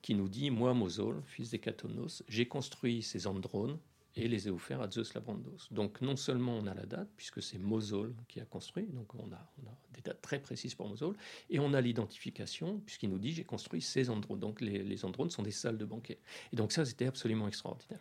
qui 0.00 0.14
nous 0.14 0.28
dit 0.28 0.50
Moi, 0.50 0.72
Mosol, 0.72 1.20
fils 1.26 1.50
des 1.50 1.58
Catonos, 1.58 2.22
j'ai 2.28 2.46
construit 2.46 3.02
ces 3.02 3.26
andrones 3.26 3.78
et 4.16 4.28
les 4.28 4.48
ai 4.48 4.50
offerts 4.50 4.80
à 4.80 4.90
Zeus 4.90 5.14
Labrandos. 5.14 5.68
Donc 5.70 6.00
non 6.00 6.16
seulement 6.16 6.56
on 6.56 6.66
a 6.66 6.74
la 6.74 6.86
date, 6.86 7.08
puisque 7.16 7.42
c'est 7.42 7.58
Mosol 7.58 8.14
qui 8.28 8.40
a 8.40 8.44
construit, 8.44 8.86
donc 8.86 9.14
on 9.14 9.32
a, 9.32 9.50
des 9.92 10.00
dates 10.02 10.20
très 10.20 10.40
précises 10.40 10.74
pour 10.74 10.88
Mosol, 10.88 11.16
et 11.50 11.58
on 11.58 11.72
a 11.74 11.80
l'identification, 11.80 12.80
puisqu'il 12.80 13.10
nous 13.10 13.18
dit 13.18 13.32
j'ai 13.32 13.44
construit 13.44 13.80
ces 13.80 14.10
andrones. 14.10 14.40
Donc 14.40 14.60
les, 14.60 14.82
les 14.82 14.96
sont 14.96 15.42
des 15.42 15.50
salles 15.50 15.78
de 15.78 15.84
banquet. 15.84 16.18
Et 16.52 16.56
donc 16.56 16.72
ça, 16.72 16.84
c'était 16.84 17.06
absolument 17.06 17.48
extraordinaire. 17.48 18.00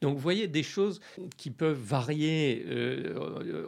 Donc 0.00 0.14
vous 0.14 0.20
voyez 0.20 0.48
des 0.48 0.62
choses 0.62 1.00
qui 1.36 1.50
peuvent 1.50 1.80
varier. 1.80 2.64
Euh, 2.66 3.66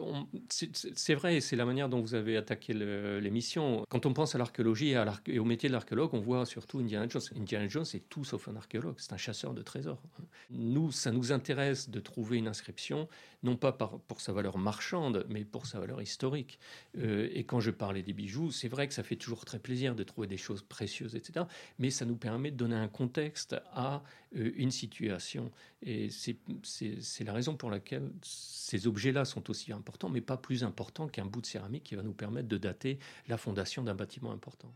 c'est 0.49 1.15
vrai, 1.15 1.41
c'est 1.41 1.55
la 1.55 1.65
manière 1.65 1.89
dont 1.89 2.01
vous 2.01 2.15
avez 2.15 2.37
attaqué 2.37 2.73
l'émission. 2.73 3.85
Quand 3.89 4.05
on 4.05 4.13
pense 4.13 4.35
à 4.35 4.37
l'archéologie 4.37 4.95
et, 5.27 5.39
au 5.39 5.45
métier 5.45 5.69
de 5.69 5.73
l'archéologue, 5.73 6.13
on 6.13 6.19
voit 6.19 6.45
surtout 6.45 6.79
Indiana 6.79 7.07
Jones. 7.07 7.21
Indiana 7.35 7.67
Jones 7.67 7.85
est 7.93 8.09
tout 8.09 8.23
sauf 8.23 8.47
un 8.47 8.55
archéologue, 8.55 8.95
c'est 8.97 9.13
un 9.13 9.17
chasseur 9.17 9.53
de 9.53 9.61
trésors. 9.61 10.01
Nous, 10.49 10.91
ça 10.91 11.11
nous 11.11 11.31
intéresse 11.31 11.89
de 11.89 11.99
trouver 11.99 12.37
une 12.37 12.47
inscription, 12.47 13.07
non 13.43 13.55
pas 13.55 13.71
pour 13.71 14.21
sa 14.21 14.31
valeur 14.31 14.57
marchande, 14.57 15.25
mais 15.29 15.43
pour 15.43 15.65
sa 15.65 15.79
valeur 15.79 16.01
historique. 16.01 16.59
Euh, 16.97 17.29
et 17.33 17.43
quand 17.43 17.59
je 17.59 17.71
parlais 17.71 18.03
des 18.03 18.13
bijoux, 18.13 18.51
c'est 18.51 18.67
vrai 18.67 18.87
que 18.87 18.93
ça 18.93 19.03
fait 19.03 19.15
toujours 19.15 19.45
très 19.45 19.59
plaisir 19.59 19.95
de 19.95 20.03
trouver 20.03 20.27
des 20.27 20.37
choses 20.37 20.61
précieuses, 20.61 21.15
etc. 21.15 21.45
Mais 21.79 21.89
ça 21.89 22.05
nous 22.05 22.15
permet 22.15 22.51
de 22.51 22.57
donner 22.57 22.75
un 22.75 22.87
contexte 22.87 23.55
à 23.73 24.03
euh, 24.35 24.51
une 24.55 24.71
situation. 24.71 25.51
Et 25.83 26.09
c'est 26.11 27.23
la 27.23 27.33
raison 27.33 27.55
pour 27.55 27.71
laquelle 27.71 28.11
ces 28.21 28.85
objets-là 28.85 29.25
sont 29.25 29.49
aussi 29.49 29.73
importants, 29.73 30.09
mais 30.09 30.21
pas 30.21 30.37
plus 30.37 30.63
importants 30.63 31.07
qu'un 31.07 31.25
bout 31.25 31.41
de 31.41 31.47
céramique 31.47 31.83
qui 31.83 31.95
va 31.95 32.03
nous 32.03 32.13
permettre 32.13 32.47
de 32.47 32.57
dater 32.57 32.99
la 33.27 33.37
fondation 33.37 33.83
d'un 33.83 33.95
bâtiment 33.95 34.31
important. 34.31 34.71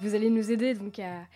Vous 0.00 0.14
allez 0.14 0.28
nous 0.28 0.50
aider 0.50 0.74
donc 0.74 0.98
à, 0.98 1.26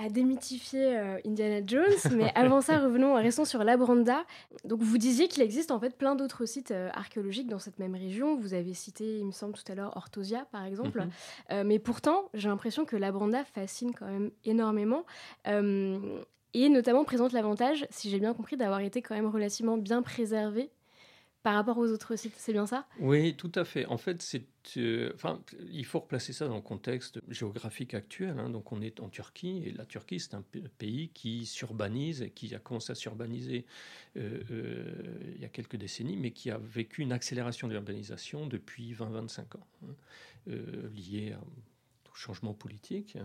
à 0.00 0.08
démythifier 0.08 0.96
euh, 0.96 1.18
Indiana 1.26 1.60
Jones. 1.66 2.16
Mais 2.16 2.32
avant 2.34 2.60
ça, 2.60 2.78
revenons, 2.78 3.14
restons 3.14 3.44
sur 3.44 3.62
la 3.64 3.76
Branda. 3.76 4.24
Donc, 4.64 4.80
vous 4.80 4.98
disiez 4.98 5.28
qu'il 5.28 5.42
existe 5.42 5.70
en 5.70 5.78
fait 5.78 5.96
plein 5.96 6.14
d'autres 6.14 6.46
sites 6.46 6.70
euh, 6.70 6.88
archéologiques 6.94 7.48
dans 7.48 7.58
cette 7.58 7.78
même 7.78 7.94
région. 7.94 8.36
Vous 8.36 8.54
avez 8.54 8.72
cité, 8.72 9.18
il 9.18 9.26
me 9.26 9.32
semble 9.32 9.54
tout 9.54 9.70
à 9.70 9.74
l'heure, 9.74 9.96
Orthosia, 9.96 10.46
par 10.52 10.64
exemple. 10.64 11.00
Mhm. 11.00 11.10
Euh, 11.52 11.64
mais 11.64 11.78
pourtant, 11.78 12.30
j'ai 12.34 12.48
l'impression 12.48 12.84
que 12.84 12.96
la 12.96 13.12
Branda 13.12 13.44
fascine 13.44 13.92
quand 13.92 14.06
même 14.06 14.30
énormément. 14.44 15.04
et 16.52 16.68
notamment 16.68 17.04
présente 17.04 17.32
l'avantage, 17.32 17.86
si 17.90 18.10
j'ai 18.10 18.18
bien 18.18 18.34
compris, 18.34 18.56
d'avoir 18.56 18.80
été 18.80 19.02
quand 19.02 19.14
même 19.14 19.28
relativement 19.28 19.76
bien 19.76 20.02
préservée 20.02 20.70
par 21.42 21.54
rapport 21.54 21.78
aux 21.78 21.88
autres 21.88 22.16
sites, 22.16 22.34
c'est 22.36 22.52
bien 22.52 22.66
ça? 22.66 22.86
Oui, 22.98 23.34
tout 23.34 23.52
à 23.54 23.64
fait. 23.64 23.86
En 23.86 23.96
fait, 23.96 24.22
euh, 24.76 25.12
il 25.70 25.86
faut 25.86 26.00
replacer 26.00 26.34
ça 26.34 26.46
dans 26.46 26.56
le 26.56 26.60
contexte 26.60 27.18
géographique 27.28 27.94
actuel. 27.94 28.38
Hein. 28.38 28.50
Donc, 28.50 28.72
on 28.72 28.82
est 28.82 29.00
en 29.00 29.08
Turquie 29.08 29.62
et 29.64 29.72
la 29.72 29.86
Turquie, 29.86 30.20
c'est 30.20 30.34
un 30.34 30.44
pays 30.78 31.08
qui 31.08 31.46
s'urbanise 31.46 32.28
qui 32.34 32.54
a 32.54 32.58
commencé 32.58 32.92
à 32.92 32.94
s'urbaniser 32.94 33.64
euh, 34.18 34.42
euh, 34.50 35.32
il 35.34 35.40
y 35.40 35.44
a 35.46 35.48
quelques 35.48 35.76
décennies, 35.76 36.18
mais 36.18 36.32
qui 36.32 36.50
a 36.50 36.58
vécu 36.58 37.00
une 37.00 37.12
accélération 37.12 37.68
de 37.68 37.72
l'urbanisation 37.72 38.46
depuis 38.46 38.92
20-25 38.92 39.40
ans, 39.56 39.66
hein, 39.84 40.52
liée 40.94 41.32
à 41.32 41.40
changement 42.20 42.54
politique. 42.54 43.16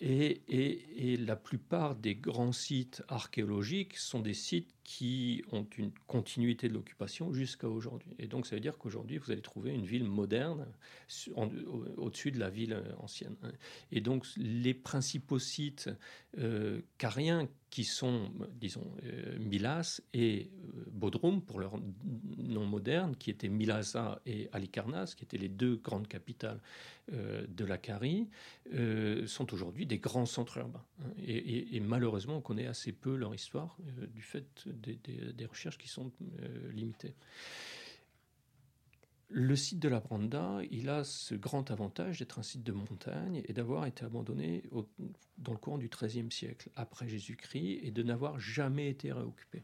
Et, 0.00 1.16
la 1.18 1.36
plupart 1.36 1.94
des 1.94 2.14
grands 2.14 2.52
sites 2.52 3.02
archéologiques 3.08 3.96
sont 3.96 4.20
des 4.20 4.34
sites 4.34 4.74
qui 4.84 5.44
ont 5.52 5.66
une 5.78 5.92
continuité 6.06 6.68
de 6.68 6.74
l'occupation 6.74 7.32
jusqu'à 7.32 7.68
aujourd'hui. 7.68 8.14
Et 8.18 8.26
donc 8.26 8.46
ça 8.46 8.56
veut 8.56 8.60
dire 8.60 8.78
qu'aujourd'hui, 8.78 9.18
vous 9.18 9.30
allez 9.30 9.42
trouver 9.42 9.72
une 9.72 9.86
ville 9.86 10.04
moderne 10.04 10.66
au-dessus 11.96 12.30
de 12.30 12.38
la 12.38 12.50
ville 12.50 12.82
ancienne. 12.98 13.36
Et 13.90 14.00
donc 14.00 14.26
les 14.36 14.74
principaux 14.74 15.38
sites 15.38 15.90
euh, 16.38 16.80
cariens 16.98 17.48
qui 17.72 17.84
sont, 17.84 18.30
disons, 18.60 18.86
euh, 19.02 19.38
Milas 19.38 20.02
et 20.12 20.50
euh, 20.76 20.84
Bodrum, 20.92 21.40
pour 21.40 21.58
leur 21.58 21.80
nom 22.36 22.66
moderne, 22.66 23.16
qui 23.16 23.30
étaient 23.30 23.48
Milasa 23.48 24.20
et 24.26 24.50
Halikarnas, 24.52 25.14
qui 25.16 25.24
étaient 25.24 25.38
les 25.38 25.48
deux 25.48 25.76
grandes 25.76 26.06
capitales 26.06 26.60
euh, 27.14 27.46
de 27.48 27.64
la 27.64 27.78
Carie, 27.78 28.28
sont 29.26 29.54
aujourd'hui 29.54 29.86
des 29.86 29.98
grands 29.98 30.26
centres 30.26 30.58
urbains. 30.58 30.84
Hein. 31.00 31.12
Et, 31.26 31.80
malheureusement, 31.80 32.36
on 32.36 32.40
connaît 32.42 32.66
assez 32.66 32.92
peu 32.92 33.16
leur 33.16 33.34
histoire 33.34 33.78
du 34.14 34.20
fait 34.20 34.66
des, 34.72 35.46
recherches 35.46 35.78
qui 35.78 35.88
sont 35.88 36.12
limitées. 36.72 37.14
Le 39.34 39.56
site 39.56 39.78
de 39.78 39.88
la 39.88 39.98
Branda, 39.98 40.60
il 40.70 40.90
a 40.90 41.04
ce 41.04 41.34
grand 41.34 41.70
avantage 41.70 42.18
d'être 42.18 42.38
un 42.38 42.42
site 42.42 42.62
de 42.64 42.72
montagne 42.72 43.42
et 43.46 43.54
d'avoir 43.54 43.86
été 43.86 44.04
abandonné 44.04 44.62
dans 45.38 45.52
le 45.52 45.58
courant 45.58 45.78
du 45.78 45.88
XIIIe 45.88 46.30
siècle, 46.30 46.68
après 46.76 47.08
Jésus-Christ, 47.08 47.80
et 47.82 47.90
de 47.90 48.02
n'avoir 48.02 48.38
jamais 48.38 48.90
été 48.90 49.10
réoccupé. 49.10 49.62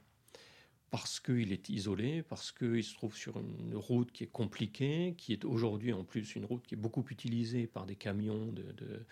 Parce 0.90 1.20
qu'il 1.20 1.52
est 1.52 1.68
isolé, 1.68 2.22
parce 2.22 2.50
qu'il 2.50 2.82
se 2.82 2.94
trouve 2.94 3.14
sur 3.14 3.38
une 3.38 3.76
route 3.76 4.10
qui 4.10 4.24
est 4.24 4.32
compliquée, 4.32 5.14
qui 5.18 5.34
est 5.34 5.44
aujourd'hui 5.44 5.92
en 5.92 6.02
plus 6.02 6.34
une 6.34 6.46
route 6.46 6.66
qui 6.66 6.74
est 6.74 6.78
beaucoup 6.78 7.04
utilisée 7.10 7.66
par 7.66 7.84
des 7.84 7.96
camions 7.96 8.46
de 8.46 9.04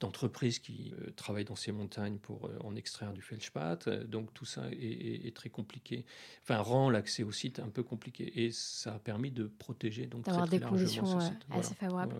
d'entreprises 0.00 0.58
qui 0.58 0.92
euh, 0.92 1.10
travaillent 1.16 1.44
dans 1.44 1.56
ces 1.56 1.72
montagnes 1.72 2.18
pour 2.18 2.46
euh, 2.46 2.58
en 2.62 2.76
extraire 2.76 3.12
du 3.12 3.22
feldspath. 3.22 3.88
Donc 3.88 4.32
tout 4.34 4.44
ça 4.44 4.62
est, 4.72 5.34
très 5.34 5.48
compliqué. 5.48 6.04
Enfin, 6.42 6.58
rend 6.58 6.90
l'accès 6.90 7.22
au 7.22 7.32
site 7.32 7.60
un 7.60 7.68
peu 7.68 7.82
compliqué. 7.82 8.44
Et 8.44 8.50
ça 8.52 8.94
a 8.94 8.98
permis 8.98 9.30
de 9.30 9.46
protéger 9.46 10.06
donc 10.06 10.24
d'avoir 10.24 10.48
des 10.48 10.60
conditions 10.60 11.20
euh, 11.20 11.28
assez 11.50 11.74
favorables. 11.74 12.14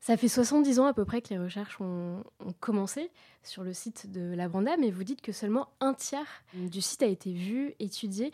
Ça 0.00 0.16
fait 0.16 0.28
70 0.28 0.80
ans 0.80 0.86
à 0.86 0.94
peu 0.94 1.04
près 1.04 1.22
que 1.22 1.28
les 1.28 1.38
recherches 1.38 1.80
ont, 1.80 2.24
commencé 2.58 3.10
sur 3.44 3.62
le 3.62 3.72
site 3.72 4.10
de 4.10 4.34
la 4.34 4.48
Branda, 4.48 4.76
mais 4.76 4.90
vous 4.90 5.04
dites 5.04 5.22
que 5.22 5.30
seulement 5.30 5.68
un 5.80 5.94
tiers 5.94 6.42
du 6.54 6.80
site 6.80 7.04
a 7.04 7.06
été 7.06 7.32
vu, 7.32 7.74
étudié. 7.78 8.32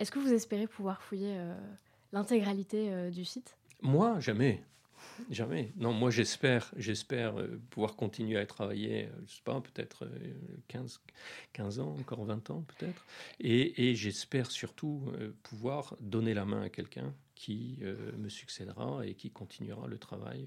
Est-ce 0.00 0.10
que 0.10 0.18
vous 0.18 0.34
espérez 0.34 0.66
pouvoir 0.66 1.00
fouiller 1.00 1.34
l'intégralité 2.12 3.10
du 3.10 3.24
site? 3.24 3.56
Moi, 3.80 4.20
jamais. 4.20 4.62
Jamais. 5.30 5.72
Non, 5.76 5.92
moi 5.92 6.10
j'espère, 6.10 6.72
j'espère 6.76 7.38
euh, 7.38 7.60
pouvoir 7.70 7.96
continuer 7.96 8.38
à 8.38 8.46
travailler, 8.46 9.06
euh, 9.06 9.20
je 9.26 9.34
sais 9.34 9.42
pas, 9.44 9.60
peut-être 9.60 10.08
15, 10.68 11.00
euh, 11.06 11.12
15 11.52 11.80
ans, 11.80 11.96
encore 11.98 12.24
20 12.24 12.50
ans 12.50 12.64
peut-être. 12.78 13.04
Et, 13.40 13.94
j'espère 13.94 14.50
surtout 14.50 15.12
pouvoir 15.42 15.96
donner 16.00 16.34
la 16.34 16.44
main 16.44 16.62
à 16.62 16.68
quelqu'un 16.68 17.14
qui 17.34 17.78
me 18.16 18.28
succédera 18.28 19.06
et 19.06 19.14
qui 19.14 19.30
continuera 19.30 19.86
le 19.86 19.98
travail 19.98 20.46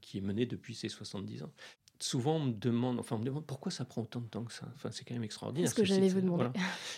qui 0.00 0.18
est 0.18 0.20
mené 0.20 0.46
depuis 0.46 0.74
ces 0.74 0.88
70 0.88 1.44
ans 1.44 1.52
souvent, 2.02 2.36
on 2.36 2.46
me 2.46 2.52
demande, 2.52 2.98
enfin, 2.98 3.16
on 3.16 3.20
me 3.20 3.24
demande 3.24 3.46
pourquoi 3.46 3.70
ça 3.70 3.84
prend 3.84 4.02
autant 4.02 4.20
de 4.20 4.26
temps 4.26 4.44
que 4.44 4.52
ça? 4.52 4.66
Enfin, 4.74 4.90
c'est 4.90 5.04
quand 5.04 5.14
même 5.14 5.24
extraordinaire. 5.24 5.68
C'est 5.68 5.76
ce 5.76 5.80
que 5.80 5.86
j'allais 5.86 6.08
vous 6.08 6.20
demander. 6.20 6.48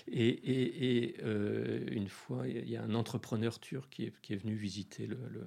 Et, 0.08 0.28
et, 0.28 1.14
et 1.14 1.94
une 1.94 2.08
fois, 2.08 2.48
il 2.48 2.68
y 2.68 2.76
a 2.76 2.82
un 2.82 2.94
entrepreneur 2.94 3.58
turc 3.60 3.90
qui 3.90 4.04
est, 4.04 4.20
qui 4.22 4.32
est 4.32 4.36
venu 4.36 4.54
visiter 4.54 5.06
le, 5.06 5.18
le, 5.30 5.46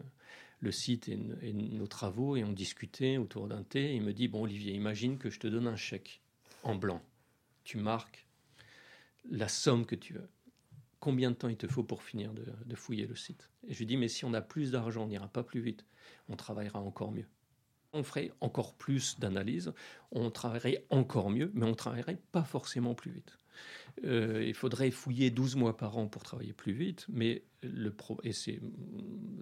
le 0.60 0.72
site 0.72 1.10
et, 1.10 1.18
nos 1.54 1.88
travaux 1.88 2.36
et 2.36 2.44
on 2.44 2.52
discutait 2.52 3.18
autour 3.18 3.48
d'un 3.48 3.64
thé. 3.64 3.94
il 3.96 4.02
me 4.02 4.14
dit 4.14 4.28
Bon, 4.28 4.44
Olivier, 4.44 4.74
imagine 4.74 5.18
que 5.18 5.30
je 5.30 5.40
te 5.40 5.48
donne 5.48 5.68
un 5.68 5.76
chèque 5.76 6.22
en 6.64 6.76
blanc. 6.76 7.02
Tu 7.64 7.78
marques 7.78 8.26
la 9.30 9.48
somme 9.48 9.86
que 9.86 9.96
tu 9.96 10.14
veux. 10.14 10.30
Combien 11.00 11.32
de 11.32 11.36
temps 11.36 11.50
il 11.50 11.58
te 11.58 11.68
faut 11.68 11.84
pour 11.84 12.02
finir 12.02 12.34
de, 12.34 12.76
fouiller 12.76 13.06
le 13.06 13.16
site? 13.16 13.50
Et 13.68 13.74
je 13.74 13.80
lui 13.80 13.86
dis 13.86 13.98
Mais 13.98 14.08
si 14.08 14.26
on 14.26 14.34
a 14.34 14.42
plus 14.42 14.72
d'argent, 14.72 15.04
on 15.04 15.08
n'ira 15.08 15.28
pas 15.28 15.44
plus 15.44 15.62
vite. 15.62 15.86
On 16.28 16.36
travaillera 16.36 16.80
encore 16.80 17.12
mieux. 17.12 17.28
On 17.94 18.04
ferait 18.04 18.32
encore 18.42 18.74
plus 18.74 19.18
d'analyses, 19.20 19.74
on 20.12 20.30
travaillerait 20.30 20.86
encore 20.90 21.30
mieux, 21.30 21.52
mais 21.54 21.66
on 21.66 21.74
travaillerait 21.74 22.20
pas 22.32 22.44
forcément 22.44 22.96
plus 22.96 23.12
vite. 23.12 23.38
Euh, 24.06 24.44
il 24.46 24.54
faudrait 24.54 24.92
fouiller 24.92 25.32
12 25.32 25.56
mois 25.56 25.76
par 25.76 25.98
an 25.98 26.08
pour 26.08 26.24
travailler 26.24 26.54
plus 26.54 26.74
vite, 26.74 27.06
mais 27.10 27.44
le 27.64 27.94
et 28.24 28.32
c'est 28.32 28.60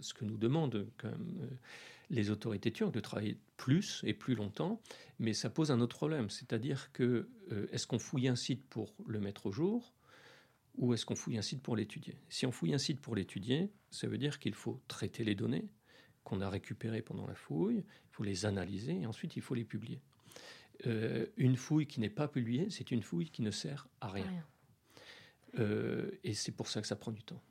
ce 0.02 0.14
que 0.14 0.24
nous 0.24 0.38
demandent 0.38 0.88
euh, 1.04 1.12
les 2.10 2.30
autorités 2.30 2.72
turques 2.72 2.94
de 2.94 3.00
travailler 3.00 3.38
plus 3.58 4.02
et 4.06 4.14
plus 4.14 4.36
longtemps, 4.36 4.82
mais 5.20 5.34
ça 5.34 5.50
pose 5.50 5.72
un 5.72 5.82
autre 5.82 5.98
problème, 5.98 6.30
c'est-à-dire 6.30 6.92
que 6.94 7.28
euh, 7.52 7.68
est-ce 7.72 7.88
qu'on 7.88 8.00
fouille 8.00 8.28
un 8.28 8.36
site 8.36 8.66
pour 8.70 8.94
le 9.06 9.20
mettre 9.20 9.48
au 9.48 9.52
jour 9.52 9.94
ou 10.78 10.94
est-ce 10.94 11.06
qu'on 11.06 11.16
fouille 11.16 11.38
un 11.38 11.42
site 11.42 11.62
pour 11.62 11.76
l'étudier? 11.76 12.18
Si 12.30 12.46
on 12.46 12.52
fouille 12.52 12.74
un 12.74 12.80
site 12.80 13.02
pour 13.02 13.16
l'étudier, 13.16 13.72
ça 13.92 14.08
veut 14.08 14.18
dire 14.18 14.40
qu'il 14.40 14.54
faut 14.54 14.82
traiter 14.88 15.24
les 15.24 15.36
données 15.36 15.70
qu'on 16.24 16.42
a 16.42 16.50
récupérées 16.50 17.02
pendant 17.02 17.28
la 17.28 17.36
fouille, 17.36 17.78
il 17.78 18.12
faut 18.12 18.24
les 18.24 18.46
analyser 18.46 19.02
et 19.02 19.06
ensuite 19.06 19.36
il 19.36 19.42
faut 19.42 19.54
les 19.54 19.64
publier. 19.64 20.02
Euh, 20.88 21.26
une 21.38 21.56
fouille 21.56 21.88
qui 21.88 22.00
n'est 22.00 22.10
pas 22.10 22.28
publiée, 22.28 22.70
c'est 22.70 22.92
une 22.92 23.02
fouille 23.02 23.30
qui 23.30 23.42
ne 23.42 23.52
sert 23.52 23.88
à 24.02 24.10
rien. 24.10 24.26
rien. 24.26 24.46
Euh, 25.60 26.12
et 26.24 26.34
c'est 26.34 26.52
pour 26.52 26.68
ça 26.68 26.82
que 26.82 26.88
ça 26.88 26.96
prend 26.96 27.12
du 27.12 27.24
temps. 27.24 27.42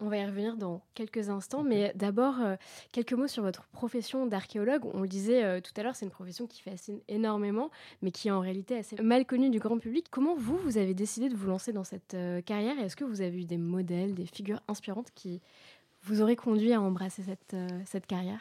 On 0.00 0.08
va 0.08 0.16
y 0.16 0.24
revenir 0.24 0.56
dans 0.56 0.82
quelques 0.94 1.28
instants, 1.28 1.62
mais 1.62 1.92
d'abord, 1.94 2.40
euh, 2.40 2.56
quelques 2.92 3.12
mots 3.12 3.26
sur 3.26 3.42
votre 3.42 3.66
profession 3.66 4.26
d'archéologue. 4.26 4.86
On 4.94 5.02
le 5.02 5.08
disait 5.08 5.44
euh, 5.44 5.60
tout 5.60 5.72
à 5.76 5.82
l'heure, 5.82 5.94
c'est 5.94 6.06
une 6.06 6.10
profession 6.10 6.46
qui 6.46 6.62
fascine 6.62 7.00
énormément, 7.08 7.70
mais 8.00 8.10
qui 8.10 8.28
est 8.28 8.30
en 8.30 8.40
réalité 8.40 8.78
assez 8.78 8.96
mal 9.02 9.26
connue 9.26 9.50
du 9.50 9.58
grand 9.58 9.78
public. 9.78 10.06
Comment 10.10 10.34
vous, 10.34 10.56
vous 10.56 10.78
avez 10.78 10.94
décidé 10.94 11.28
de 11.28 11.34
vous 11.34 11.48
lancer 11.48 11.72
dans 11.72 11.84
cette 11.84 12.14
euh, 12.14 12.40
carrière? 12.40 12.78
Est-ce 12.78 12.96
que 12.96 13.04
vous 13.04 13.20
avez 13.20 13.42
eu 13.42 13.44
des 13.44 13.58
modèles, 13.58 14.14
des 14.14 14.26
figures 14.26 14.62
inspirantes 14.68 15.10
qui 15.14 15.42
vous 16.08 16.22
auraient 16.22 16.36
conduit 16.36 16.72
à 16.72 16.80
embrasser 16.80 17.22
cette, 17.22 17.54
euh, 17.54 17.68
cette 17.86 18.06
carrière? 18.06 18.40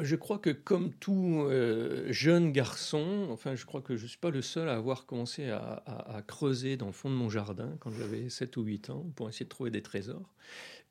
Je 0.00 0.16
crois 0.16 0.38
que 0.38 0.50
comme 0.50 0.92
tout 0.92 1.46
euh, 1.48 2.10
jeune 2.10 2.50
garçon, 2.50 3.28
enfin 3.30 3.54
je 3.54 3.64
crois 3.64 3.80
que 3.80 3.96
je 3.96 4.04
ne 4.04 4.08
suis 4.08 4.18
pas 4.18 4.30
le 4.30 4.42
seul 4.42 4.68
à 4.68 4.74
avoir 4.74 5.06
commencé 5.06 5.50
à, 5.50 6.22
creuser 6.26 6.76
dans 6.76 6.86
le 6.86 6.92
fond 6.92 7.10
de 7.10 7.14
mon 7.14 7.28
jardin 7.28 7.76
quand 7.78 7.92
j'avais 7.92 8.28
7 8.28 8.56
ou 8.56 8.62
8 8.62 8.90
ans 8.90 9.06
pour 9.14 9.28
essayer 9.28 9.44
de 9.44 9.50
trouver 9.50 9.70
des 9.70 9.82
trésors. 9.82 10.34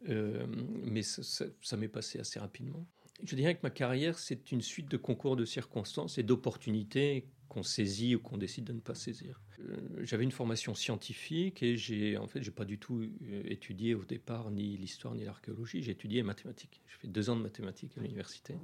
Euh, 0.10 0.46
mais 0.86 1.02
ça, 1.02 1.22
ça, 1.24 1.46
ça 1.62 1.76
m'est 1.76 1.90
passé 1.90 2.20
assez 2.20 2.40
rapidement. 2.40 2.86
Je 3.24 3.36
dirais 3.36 3.56
que 3.56 3.62
ma 3.64 3.70
carrière, 3.70 4.20
c'est 4.20 4.52
une 4.52 4.62
suite 4.62 4.90
de 4.90 4.98
concours 4.98 5.36
de 5.36 5.46
circonstances 5.46 6.18
et 6.18 6.24
d'opportunités 6.24 7.28
qu'on 7.54 7.64
saisit 7.64 8.16
ou 8.16 8.20
qu'on 8.20 8.38
décide 8.38 8.64
de 8.66 8.74
ne 8.74 8.80
pas 8.80 8.96
saisir. 8.96 9.40
Euh, 9.60 9.78
J'avais 10.04 10.24
une 10.24 10.32
formation 10.32 10.74
scientifique 10.74 11.62
et 11.62 11.78
j'ai 11.78 12.18
en 12.18 12.28
fait 12.28 12.42
j'ai 12.42 12.52
pas 12.52 12.66
du 12.66 12.80
tout 12.80 13.02
euh, 13.04 13.44
étudié 13.46 13.94
au 13.94 14.04
départ 14.04 14.50
ni 14.50 14.76
l'histoire 14.78 15.14
ni 15.14 15.24
l'archéologie. 15.24 15.84
J'ai 15.84 15.92
étudié 15.92 16.18
les 16.18 16.24
mathématiques. 16.24 16.82
J'ai 16.88 16.98
fait 16.98 17.08
deux 17.08 17.30
ans 17.30 17.36
de 17.36 17.42
mathématiques 17.42 17.92
à 17.98 18.02
l'université. 18.02 18.56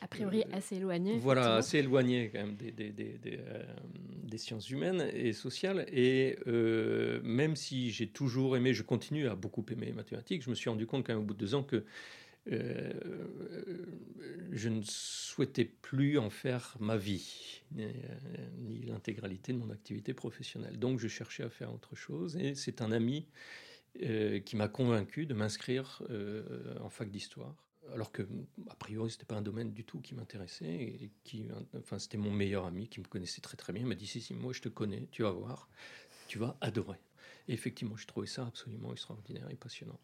A 0.00 0.06
priori 0.06 0.42
euh, 0.42 0.56
assez 0.56 0.76
éloigné. 0.76 1.18
Voilà, 1.18 1.56
assez 1.56 1.78
éloigné 1.78 2.30
quand 2.32 2.38
même 2.38 2.56
des, 2.56 2.70
des, 2.70 2.90
des, 2.90 3.18
des, 3.18 3.38
euh, 3.40 3.64
des 4.24 4.38
sciences 4.38 4.70
humaines 4.70 5.10
et 5.12 5.32
sociales. 5.32 5.84
Et 5.92 6.36
même 7.24 7.56
si 7.56 7.90
j'ai 7.90 8.06
toujours 8.06 8.56
aimé, 8.56 8.72
je 8.74 8.82
continue 8.82 9.26
à 9.28 9.34
beaucoup 9.34 9.64
aimer 9.72 9.86
les 9.86 9.92
mathématiques, 9.92 10.42
je 10.42 10.50
me 10.50 10.54
suis 10.54 10.70
rendu 10.70 10.86
compte 10.86 11.04
quand 11.04 11.12
même 11.12 11.22
au 11.22 11.26
bout 11.26 11.34
de 11.34 11.38
deux 11.38 11.54
ans 11.54 11.62
que 11.64 11.84
euh, 12.50 12.92
je 14.50 14.68
ne 14.68 14.82
souhaitais 14.82 15.64
plus 15.64 16.18
en 16.18 16.30
faire 16.30 16.76
ma 16.80 16.96
vie, 16.96 17.62
ni, 17.72 17.86
ni 18.58 18.82
l'intégralité 18.82 19.52
de 19.52 19.58
mon 19.58 19.70
activité 19.70 20.14
professionnelle. 20.14 20.78
Donc 20.78 20.98
je 20.98 21.08
cherchais 21.08 21.44
à 21.44 21.50
faire 21.50 21.72
autre 21.72 21.94
chose 21.94 22.36
et 22.36 22.54
c'est 22.54 22.82
un 22.82 22.90
ami 22.92 23.26
euh, 24.02 24.40
qui 24.40 24.56
m'a 24.56 24.68
convaincu 24.68 25.26
de 25.26 25.34
m'inscrire 25.34 26.02
euh, 26.10 26.78
en 26.80 26.88
fac 26.88 27.10
d'histoire. 27.10 27.54
Alors 27.92 28.12
que, 28.12 28.22
a 28.68 28.76
priori, 28.76 29.10
c'était 29.10 29.24
pas 29.24 29.36
un 29.36 29.42
domaine 29.42 29.72
du 29.72 29.84
tout 29.84 30.00
qui 30.00 30.14
m'intéressait 30.14 31.10
enfin, 31.76 31.98
c'était 31.98 32.18
mon 32.18 32.30
meilleur 32.30 32.66
ami 32.66 32.88
qui 32.88 33.00
me 33.00 33.06
connaissait 33.06 33.40
très 33.40 33.56
très 33.56 33.72
bien. 33.72 33.82
Il 33.82 33.88
m'a 33.88 33.96
dit 33.96 34.06
si 34.06 34.20
si, 34.20 34.32
moi 34.32 34.52
je 34.52 34.60
te 34.60 34.68
connais, 34.68 35.08
tu 35.10 35.22
vas 35.22 35.32
voir, 35.32 35.68
tu 36.28 36.38
vas 36.38 36.56
adorer. 36.60 36.98
Et 37.48 37.52
effectivement, 37.52 37.96
j'ai 37.96 38.06
trouvé 38.06 38.28
ça 38.28 38.46
absolument 38.46 38.92
extraordinaire 38.92 39.50
et 39.50 39.56
passionnant. 39.56 39.98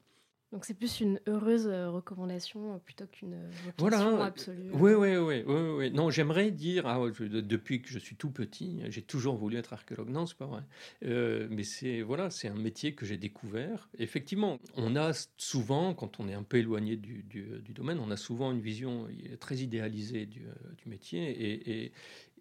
Donc 0.53 0.65
c'est 0.65 0.75
plus 0.75 1.01
une 1.01 1.21
heureuse 1.27 1.67
recommandation 1.67 2.79
plutôt 2.85 3.07
qu'une 3.07 3.37
vocation 3.65 3.77
voilà. 3.79 4.25
absolue. 4.25 4.71
Oui, 4.73 4.93
oui, 4.93 5.17
oui, 5.17 5.43
oui, 5.45 5.61
oui. 5.77 5.91
Non, 5.91 6.11
j'aimerais 6.11 6.51
dire, 6.51 6.87
ah, 6.87 7.01
je, 7.13 7.25
depuis 7.25 7.83
que 7.83 7.89
je 7.89 7.99
suis 7.99 8.17
tout 8.17 8.31
petit, 8.31 8.81
j'ai 8.89 9.03
toujours 9.03 9.37
voulu 9.37 9.57
être 9.57 9.73
archéologue. 9.73 10.09
Non, 10.09 10.27
c'est 10.27 10.37
pas 10.37 10.47
vrai. 10.47 10.63
Euh, 11.05 11.49
mais 11.51 11.65
c'est 11.65 12.03
voilà, 12.03 12.31
c'est 12.31 12.49
un 12.49 12.55
métier 12.55 12.95
que 12.95 13.05
j'ai 13.05 13.17
découvert. 13.17 13.89
Effectivement, 13.99 14.59
on 14.77 14.95
a 14.95 15.13
souvent, 15.37 15.95
quand 15.95 16.21
on 16.21 16.29
est 16.29 16.35
un 16.35 16.45
peu 16.45 16.59
éloigné 16.59 16.97
du, 16.97 17.23
du, 17.25 17.61
du 17.61 17.73
domaine, 17.73 17.99
on 17.99 18.11
a 18.11 18.17
souvent 18.17 18.53
une 18.53 18.61
vision 18.61 19.09
très 19.41 19.57
idéalisée 19.57 20.27
du, 20.27 20.41
du 20.41 20.89
métier 20.89 21.29
et, 21.31 21.85
et, 21.85 21.93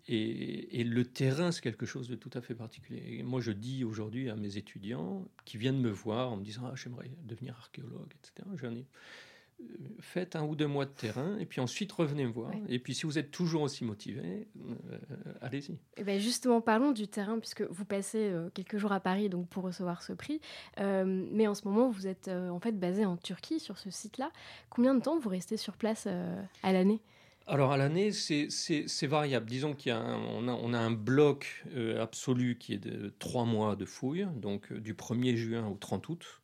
et, 0.08 0.82
et, 0.82 0.84
le 0.84 1.04
terrain, 1.04 1.52
c'est 1.52 1.62
quelque 1.62 1.86
chose 1.86 2.08
de 2.08 2.16
tout 2.16 2.30
à 2.34 2.42
fait 2.42 2.54
particulier. 2.54 3.18
Et 3.20 3.24
moi, 3.24 3.42
je 3.42 3.52
dis 3.52 3.84
aujourd'hui 3.84 4.30
à 4.30 4.36
mes 4.36 4.58
étudiants 4.58 5.28
qui 5.46 5.58
viennent 5.58 5.82
me 5.82 5.90
voir 5.90 6.32
en 6.32 6.38
me 6.38 6.44
disant 6.44 6.64
ah, 6.66 6.76
J'aimerais 6.76 7.10
devenir 7.24 7.56
archéologue, 7.58 8.14
etc. 8.22 8.48
J'en 8.56 8.76
ai 8.76 8.86
faites 10.00 10.36
un 10.36 10.44
ou 10.44 10.56
deux 10.56 10.68
mois 10.68 10.86
de 10.86 10.92
terrain 10.92 11.38
et 11.40 11.46
puis 11.46 11.62
ensuite 11.62 11.92
revenez 11.92 12.26
me 12.26 12.32
voir. 12.32 12.50
Ouais. 12.50 12.62
Et 12.70 12.80
puis 12.80 12.94
si 12.94 13.06
vous 13.06 13.18
êtes 13.18 13.32
toujours 13.32 13.62
aussi 13.62 13.86
motivé, 13.86 14.48
euh, 14.58 14.98
allez-y. 15.42 15.78
Et 15.98 16.04
ben 16.04 16.20
justement, 16.20 16.62
parlons 16.62 16.92
du 16.92 17.08
terrain 17.08 17.40
puisque 17.40 17.62
vous 17.62 17.86
passez 17.86 18.30
euh, 18.30 18.50
quelques 18.54 18.78
jours 18.78 18.92
à 18.92 19.00
Paris 19.00 19.30
donc 19.30 19.48
pour 19.48 19.64
recevoir 19.64 20.04
ce 20.04 20.14
prix. 20.14 20.42
Euh, 20.80 21.26
mais 21.32 21.48
en 21.48 21.56
ce 21.56 21.68
moment, 21.68 21.90
vous 21.90 22.08
êtes 22.08 22.28
en 22.28 22.60
fait 22.60 22.74
basé 22.74 23.06
en 23.06 23.18
Turquie 23.18 23.60
sur 23.60 23.78
ce 23.78 23.90
site-là. 23.90 24.32
Combien 24.70 24.94
de 24.94 25.02
temps 25.02 25.18
vous 25.18 25.30
restez 25.30 25.58
sur 25.58 25.78
place 25.78 26.08
à 26.08 26.74
l'année? 26.74 27.00
Alors 27.48 27.72
à 27.72 27.78
l'année, 27.78 28.12
c'est 28.12 29.08
variable. 29.08 29.46
Disons 29.46 29.76
qu'on 29.76 30.74
a, 30.74 30.78
un 30.78 30.92
bloc 30.92 31.64
euh, 31.76 32.02
absolu 32.02 32.58
qui 32.58 32.74
est 32.74 32.80
de 32.80 33.14
trois 33.20 33.46
mois 33.46 33.76
de 33.76 33.86
fouilles, 33.86 34.28
donc 34.36 34.72
euh, 34.72 34.80
du 34.80 34.96
1er 34.96 35.36
juin 35.36 35.68
au 35.68 35.76
30 35.76 36.10
août, 36.10 36.42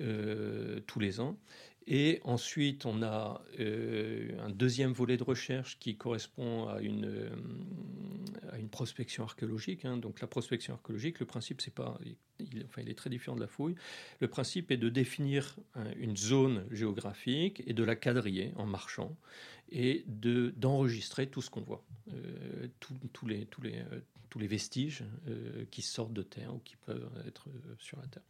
euh, 0.00 0.80
tous 0.86 0.98
les 0.98 1.20
ans. 1.20 1.36
Et 1.86 2.20
ensuite, 2.24 2.86
on 2.86 3.02
a 3.02 3.42
euh, 3.58 4.30
un 4.44 4.50
deuxième 4.50 4.92
volet 4.92 5.16
de 5.16 5.24
recherche 5.24 5.78
qui 5.78 5.96
correspond 5.96 6.68
à 6.68 6.80
une, 6.80 7.06
euh, 7.06 7.30
prospection 8.70 9.24
archéologique. 9.24 9.84
Hein. 9.84 9.96
Donc 9.96 10.20
la 10.20 10.28
prospection 10.28 10.74
archéologique, 10.74 11.18
le 11.18 11.26
principe, 11.26 11.60
c'est 11.60 11.74
pas, 11.74 11.98
il, 12.04 12.64
enfin, 12.66 12.82
il 12.82 12.88
est 12.88 12.94
très 12.94 13.10
différent 13.10 13.34
de 13.34 13.40
la 13.40 13.48
fouille. 13.48 13.74
Le 14.20 14.28
principe 14.28 14.70
est 14.70 14.76
de 14.76 14.88
définir 14.88 15.56
hein, 15.74 15.84
une 15.96 16.16
zone 16.16 16.64
géographique 16.70 17.62
et 17.66 17.72
de 17.72 17.82
la 17.82 17.96
quadriller 17.96 18.52
en 18.56 18.66
marchant 18.66 19.16
et 19.72 20.04
de 20.06 20.52
d'enregistrer 20.56 21.28
tout 21.28 21.42
ce 21.42 21.50
qu'on 21.50 21.62
voit, 21.62 21.84
euh, 22.12 22.68
tous 23.12 23.26
les, 23.26 24.46
vestiges 24.46 25.04
qui 25.70 25.82
sortent 25.82 26.12
de 26.12 26.22
terre 26.22 26.54
ou 26.54 26.58
qui 26.58 26.76
peuvent 26.76 27.10
être 27.26 27.48
sur 27.78 27.98
la 27.98 28.06
terre 28.06 28.22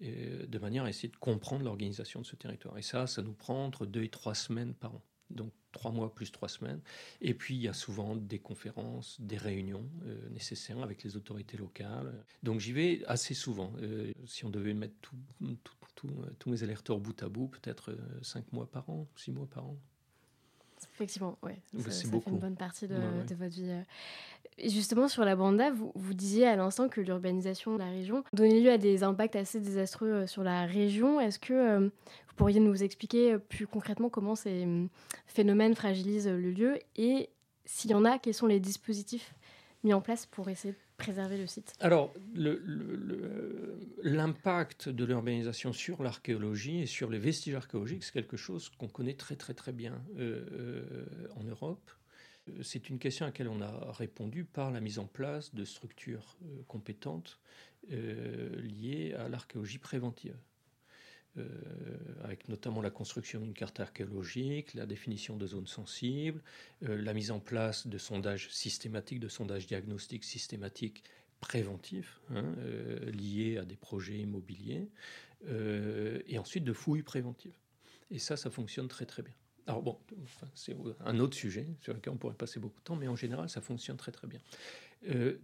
de 0.00 0.58
manière 0.58 0.84
à 0.84 0.88
essayer 0.88 1.08
de 1.08 1.16
comprendre 1.16 1.64
l'organisation 1.64 2.20
de 2.20 2.26
ce 2.26 2.36
territoire. 2.36 2.78
Et 2.78 2.82
ça, 2.82 3.06
ça 3.06 3.22
nous 3.22 3.32
prend 3.32 3.64
entre 3.64 3.86
deux 3.86 4.02
et 4.02 4.08
trois 4.08 4.34
semaines 4.34 4.74
par 4.74 4.94
an. 4.94 5.02
Donc 5.30 5.52
trois 5.72 5.90
mois 5.90 6.14
plus 6.14 6.30
trois 6.32 6.48
semaines. 6.48 6.80
Et 7.20 7.34
puis 7.34 7.54
il 7.54 7.60
y 7.60 7.68
a 7.68 7.72
souvent 7.72 8.16
des 8.16 8.38
conférences, 8.38 9.20
des 9.20 9.36
réunions 9.36 9.88
euh, 10.06 10.28
nécessaires 10.30 10.82
avec 10.82 11.02
les 11.02 11.16
autorités 11.16 11.56
locales. 11.56 12.24
Donc 12.42 12.60
j'y 12.60 12.72
vais 12.72 13.04
assez 13.06 13.34
souvent. 13.34 13.72
Euh, 13.80 14.12
si 14.26 14.44
on 14.44 14.50
devait 14.50 14.74
mettre 14.74 14.94
tous 15.00 15.16
tout, 15.94 16.08
tout, 16.38 16.50
mes 16.50 16.62
alerteurs 16.62 16.98
bout 16.98 17.22
à 17.22 17.28
bout, 17.28 17.48
peut-être 17.48 17.90
euh, 17.90 17.96
cinq 18.22 18.52
mois 18.52 18.70
par 18.70 18.88
an, 18.88 19.08
six 19.16 19.32
mois 19.32 19.48
par 19.48 19.66
an. 19.66 19.78
Effectivement, 20.94 21.38
oui. 21.42 21.52
Ça, 21.80 21.90
ça 21.90 22.08
fait 22.08 22.30
une 22.30 22.38
bonne 22.38 22.56
partie 22.56 22.86
de, 22.86 22.94
ouais, 22.94 23.24
de 23.28 23.34
votre 23.34 23.54
vie. 23.54 23.72
Et 24.58 24.68
justement, 24.68 25.08
sur 25.08 25.24
la 25.24 25.36
Banda, 25.36 25.70
vous, 25.70 25.92
vous 25.94 26.14
disiez 26.14 26.46
à 26.46 26.56
l'instant 26.56 26.88
que 26.88 27.00
l'urbanisation 27.00 27.74
de 27.74 27.78
la 27.78 27.90
région 27.90 28.24
donnait 28.32 28.60
lieu 28.60 28.70
à 28.70 28.78
des 28.78 29.04
impacts 29.04 29.36
assez 29.36 29.60
désastreux 29.60 30.26
sur 30.26 30.42
la 30.42 30.66
région. 30.66 31.20
Est-ce 31.20 31.38
que 31.38 31.54
euh, 31.54 31.80
vous 31.80 32.34
pourriez 32.36 32.60
nous 32.60 32.82
expliquer 32.82 33.38
plus 33.38 33.66
concrètement 33.66 34.08
comment 34.08 34.34
ces 34.34 34.66
phénomènes 35.26 35.74
fragilisent 35.74 36.28
le 36.28 36.50
lieu 36.50 36.78
et 36.96 37.30
s'il 37.64 37.90
y 37.90 37.94
en 37.94 38.04
a, 38.04 38.18
quels 38.18 38.34
sont 38.34 38.46
les 38.46 38.60
dispositifs 38.60 39.34
mis 39.84 39.92
en 39.92 40.00
place 40.00 40.26
pour 40.26 40.48
essayer 40.48 40.72
de 40.72 40.78
préserver 40.98 41.38
le 41.38 41.46
site 41.46 41.74
Alors, 41.80 42.12
l'impact 44.02 44.88
de 44.88 45.04
l'urbanisation 45.04 45.72
sur 45.72 46.02
l'archéologie 46.02 46.80
et 46.80 46.86
sur 46.86 47.08
les 47.08 47.18
vestiges 47.18 47.54
archéologiques, 47.54 48.04
c'est 48.04 48.12
quelque 48.12 48.36
chose 48.36 48.68
qu'on 48.78 48.88
connaît 48.88 49.14
très 49.14 49.36
très 49.36 49.54
très 49.54 49.72
bien 49.72 50.02
euh, 50.18 50.44
euh, 50.52 51.28
en 51.36 51.44
Europe. 51.44 51.90
C'est 52.62 52.88
une 52.88 52.98
question 52.98 53.26
à 53.26 53.28
laquelle 53.28 53.48
on 53.48 53.60
a 53.60 53.92
répondu 53.92 54.44
par 54.44 54.70
la 54.70 54.80
mise 54.80 54.98
en 54.98 55.06
place 55.06 55.54
de 55.54 55.64
structures 55.64 56.38
compétentes 56.66 57.38
liées 57.90 59.14
à 59.18 59.28
l'archéologie 59.28 59.76
préventive. 59.76 60.34
Euh, 61.38 61.44
avec 62.24 62.48
notamment 62.48 62.82
la 62.82 62.90
construction 62.90 63.40
d'une 63.40 63.54
carte 63.54 63.80
archéologique, 63.80 64.74
la 64.74 64.86
définition 64.86 65.36
de 65.36 65.46
zones 65.46 65.66
sensibles, 65.66 66.42
euh, 66.82 67.00
la 67.00 67.14
mise 67.14 67.30
en 67.30 67.40
place 67.40 67.86
de 67.86 67.96
sondages 67.96 68.50
systématiques, 68.50 69.20
de 69.20 69.28
sondages 69.28 69.66
diagnostiques 69.66 70.24
systématiques 70.24 71.04
préventifs 71.40 72.20
hein, 72.30 72.44
euh, 72.58 73.10
liés 73.12 73.56
à 73.58 73.64
des 73.64 73.76
projets 73.76 74.18
immobiliers, 74.18 74.88
et 76.26 76.36
ensuite 76.36 76.64
de 76.64 76.72
fouilles 76.72 77.04
préventives. 77.04 77.56
Et 78.10 78.18
ça, 78.18 78.36
ça 78.36 78.50
fonctionne 78.50 78.88
très 78.88 79.06
très 79.06 79.22
bien. 79.22 79.32
Alors 79.68 79.82
bon, 79.82 79.98
c'est 80.54 80.74
un 81.04 81.18
autre 81.20 81.36
sujet 81.36 81.68
sur 81.80 81.94
lequel 81.94 82.12
on 82.12 82.16
pourrait 82.16 82.34
passer 82.34 82.58
beaucoup 82.58 82.80
de 82.80 82.84
temps, 82.84 82.96
mais 82.96 83.06
en 83.06 83.14
général, 83.14 83.48
ça 83.48 83.60
fonctionne 83.60 83.96
très 83.96 84.10
très 84.10 84.26
bien. 84.26 84.40
Euh, 85.06 85.38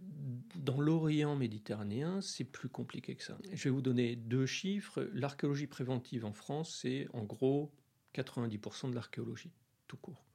dans 0.55 0.81
l'Orient 0.81 1.35
méditerranéen, 1.35 2.21
c'est 2.21 2.43
plus 2.43 2.69
compliqué 2.69 3.15
que 3.15 3.23
ça. 3.23 3.37
Je 3.51 3.63
vais 3.65 3.69
vous 3.69 3.81
donner 3.81 4.15
deux 4.15 4.45
chiffres. 4.45 5.09
L'archéologie 5.13 5.67
préventive 5.67 6.25
en 6.25 6.33
France, 6.33 6.79
c'est 6.81 7.07
en 7.13 7.23
gros 7.23 7.71
90% 8.15 8.89
de 8.89 8.95
l'archéologie, 8.95 9.51
tout 9.87 9.97
court. 9.97 10.25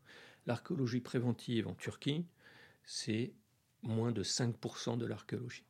L'archéologie 0.47 1.01
préventive 1.01 1.69
en 1.69 1.75
Turquie, 1.75 2.27
c'est 2.85 3.33
moins 3.83 4.13
de 4.13 4.23
5% 4.23 4.99
de 4.99 5.07
l'archéologie. 5.07 5.65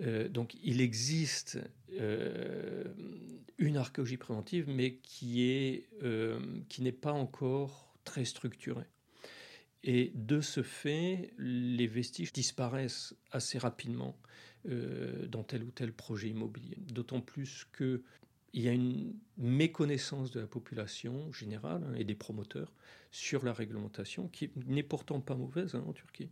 Euh, 0.00 0.28
donc 0.28 0.56
il 0.62 0.80
existe 0.80 1.58
euh, 1.92 2.84
une 3.58 3.76
archéologie 3.76 4.16
préventive, 4.16 4.68
mais 4.68 4.96
qui 4.96 5.42
est 5.42 5.88
qui 6.68 6.82
n'est 6.82 6.92
pas 6.92 7.12
encore 7.12 7.94
très 8.04 8.24
structurée. 8.24 8.86
Et 9.86 10.12
de 10.14 10.40
ce 10.40 10.62
fait, 10.62 11.34
les 11.36 11.86
vestiges 11.86 12.32
disparaissent 12.32 13.14
assez 13.30 13.58
rapidement 13.58 14.16
euh, 14.66 15.26
dans 15.26 15.44
tel 15.44 15.62
ou 15.62 15.70
tel 15.70 15.92
projet 15.92 16.30
immobilier. 16.30 16.78
D'autant 16.78 17.20
plus 17.20 17.66
qu'il 17.76 18.00
y 18.54 18.66
a 18.66 18.72
une 18.72 19.14
méconnaissance 19.36 20.30
de 20.30 20.40
la 20.40 20.46
population 20.46 21.30
générale 21.32 21.84
hein, 21.86 21.94
et 21.98 22.04
des 22.04 22.14
promoteurs 22.14 22.72
sur 23.10 23.44
la 23.44 23.52
réglementation, 23.52 24.28
qui 24.28 24.50
n'est 24.56 24.82
pourtant 24.82 25.20
pas 25.20 25.34
mauvaise 25.34 25.74
hein, 25.74 25.84
en 25.86 25.92
Turquie, 25.92 26.30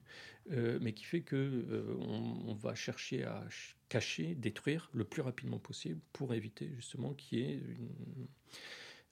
euh, 0.53 0.79
mais 0.81 0.95
qui 0.95 1.05
fait 1.05 1.21
qu'on 1.21 1.37
euh, 1.37 2.55
va 2.59 2.75
chercher 2.75 3.25
à 3.25 3.45
cacher, 3.91 4.35
détruire 4.35 4.89
le 4.95 5.05
plus 5.05 5.21
rapidement 5.21 5.59
possible 5.59 6.01
pour 6.15 6.33
éviter 6.33 6.71
justement 6.75 7.13
qu'il 7.13 7.39
y 7.39 7.43
ait 7.43 7.57
une 7.57 8.29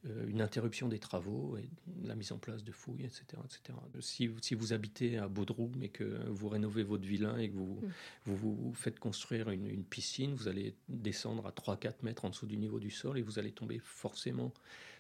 une 0.05 0.41
interruption 0.41 0.89
des 0.89 0.99
travaux 0.99 1.59
et 1.59 1.69
la 2.05 2.15
mise 2.15 2.33
en 2.33 2.39
place 2.39 2.65
de 2.65 2.73
fouilles, 2.73 3.05
etc. 3.05 3.25
etc. 3.45 3.79
Si, 4.01 4.31
si 4.41 4.55
vous 4.55 4.73
habitez 4.73 5.19
à 5.19 5.29
Baudroux 5.29 5.71
mais 5.77 5.89
que 5.91 6.27
vous 6.29 6.49
rénovez 6.49 6.83
votre 6.83 7.05
villa 7.05 7.35
et 7.39 7.51
que 7.51 7.55
vous 7.55 7.75
mm. 7.75 7.93
vous, 8.25 8.55
vous, 8.57 8.75
faites 8.75 8.99
construire 8.99 9.51
une, 9.51 9.85
piscine, 9.85 10.35
vous 10.35 10.49
allez 10.49 10.75
descendre 10.89 11.47
à 11.47 11.51
3-4 11.51 11.97
mètres 12.03 12.25
en 12.25 12.31
dessous 12.31 12.47
du 12.47 12.57
niveau 12.57 12.81
du 12.81 12.91
sol 12.91 13.19
et 13.19 13.23
vous 13.23 13.39
allez 13.39 13.53
tomber 13.53 13.79
forcément 13.79 14.55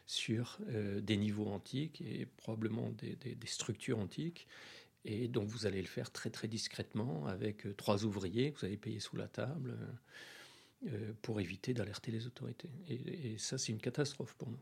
sur 0.06 0.58
euh, 0.68 1.00
des 1.00 1.16
niveaux 1.16 1.46
antiques 1.46 2.02
et 2.02 2.26
probablement 2.36 2.90
des, 2.90 3.16
des, 3.16 3.46
structures 3.46 3.98
antiques. 3.98 4.48
Et 5.06 5.28
donc 5.28 5.48
vous 5.48 5.64
allez 5.64 5.80
le 5.80 5.88
faire 5.88 6.10
très 6.10 6.28
très 6.28 6.46
discrètement 6.46 7.26
avec 7.26 7.66
euh, 7.66 7.72
trois 7.72 8.04
ouvriers 8.04 8.52
que 8.52 8.60
vous 8.60 8.66
allez 8.66 8.76
payer 8.76 9.00
sous 9.00 9.16
la 9.16 9.28
table 9.28 9.76
pour 11.20 11.42
éviter 11.42 11.74
d'alerter 11.74 12.10
les 12.10 12.26
autorités. 12.26 12.70
et 12.88 13.36
ça, 13.36 13.58
c'est 13.58 13.70
une 13.70 13.82
catastrophe 13.82 14.34
pour 14.34 14.48
nous. 14.48 14.58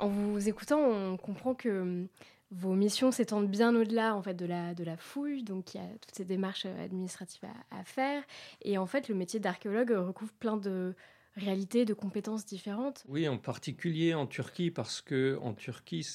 En 0.00 0.08
vous 0.08 0.48
écoutant, 0.48 0.80
on 0.80 1.16
comprend 1.16 1.54
que 1.54 1.80
hum, 1.80 2.08
vos 2.50 2.74
missions 2.74 3.10
s'étendent 3.10 3.50
bien 3.50 3.74
au-delà 3.74 4.14
en 4.14 4.22
fait 4.22 4.34
de 4.34 4.46
la, 4.46 4.74
de 4.74 4.84
la 4.84 4.96
fouille, 4.96 5.42
donc 5.42 5.74
il 5.74 5.78
y 5.78 5.80
a 5.80 5.86
toutes 6.00 6.14
ces 6.14 6.24
démarches 6.24 6.66
euh, 6.66 6.84
administratives 6.84 7.48
à, 7.70 7.84
faire. 7.84 8.22
Et 8.62 8.78
en 8.78 8.86
fait, 8.86 9.08
le 9.08 9.14
métier 9.14 9.40
d'archéologue 9.40 9.90
recouvre 9.90 10.32
plein 10.34 10.56
de 10.56 10.94
réalités, 11.36 11.84
de 11.84 11.94
compétences 11.94 12.46
différentes. 12.46 13.04
Oui, 13.08 13.26
en 13.28 13.38
particulier 13.38 14.14
en 14.14 14.26
Turquie, 14.26 14.70
parce 14.70 15.00
que 15.00 15.38
en 15.42 15.52
Turquie, 15.52 16.06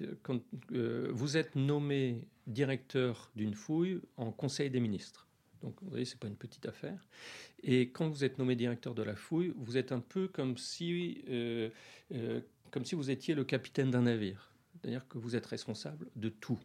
euh, 0.00 0.14
euh, 0.72 1.08
vous 1.12 1.36
êtes 1.36 1.54
nommé 1.54 2.26
directeur 2.46 3.30
d'une 3.36 3.54
fouille 3.54 4.00
en 4.16 4.32
Conseil 4.32 4.70
des 4.70 4.80
ministres. 4.80 5.23
Donc, 5.64 5.74
vous 5.80 5.88
voyez, 5.88 6.04
c'est 6.04 6.18
pas 6.18 6.28
une 6.28 6.36
petite 6.36 6.66
affaire. 6.66 7.08
Et 7.62 7.88
quand 7.88 8.08
vous 8.08 8.22
êtes 8.22 8.38
nommé 8.38 8.54
directeur 8.54 8.94
de 8.94 9.02
la 9.02 9.16
fouille, 9.16 9.54
vous 9.56 9.78
êtes 9.78 9.92
un 9.92 10.00
peu 10.00 10.28
comme 10.28 10.58
si, 10.58 11.24
euh, 11.30 11.70
euh, 12.12 12.40
comme 12.70 12.84
si 12.84 12.94
vous 12.94 13.10
étiez 13.10 13.34
le 13.34 13.44
capitaine 13.44 13.90
d'un 13.90 14.02
navire. 14.02 14.52
C'est-à-dire 14.74 15.08
que 15.08 15.16
vous 15.16 15.36
êtes 15.36 15.46
responsable 15.46 16.06
de 16.16 16.28
tout. 16.28 16.58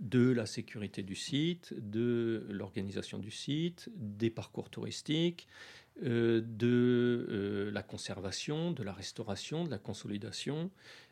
De 0.00 0.32
la 0.32 0.46
sécurité 0.46 1.04
du 1.04 1.14
site, 1.14 1.74
de 1.78 2.44
l'organisation 2.50 3.20
du 3.20 3.30
site, 3.30 3.88
des 3.94 4.30
parcours 4.30 4.68
touristiques, 4.68 5.46
euh, 6.02 6.42
de 6.44 7.70
la 7.72 7.84
conservation, 7.84 8.72
de 8.72 8.82
la 8.82 8.92
restauration, 8.92 9.62
de 9.62 9.70
la 9.70 9.78
consolidation, 9.78 10.70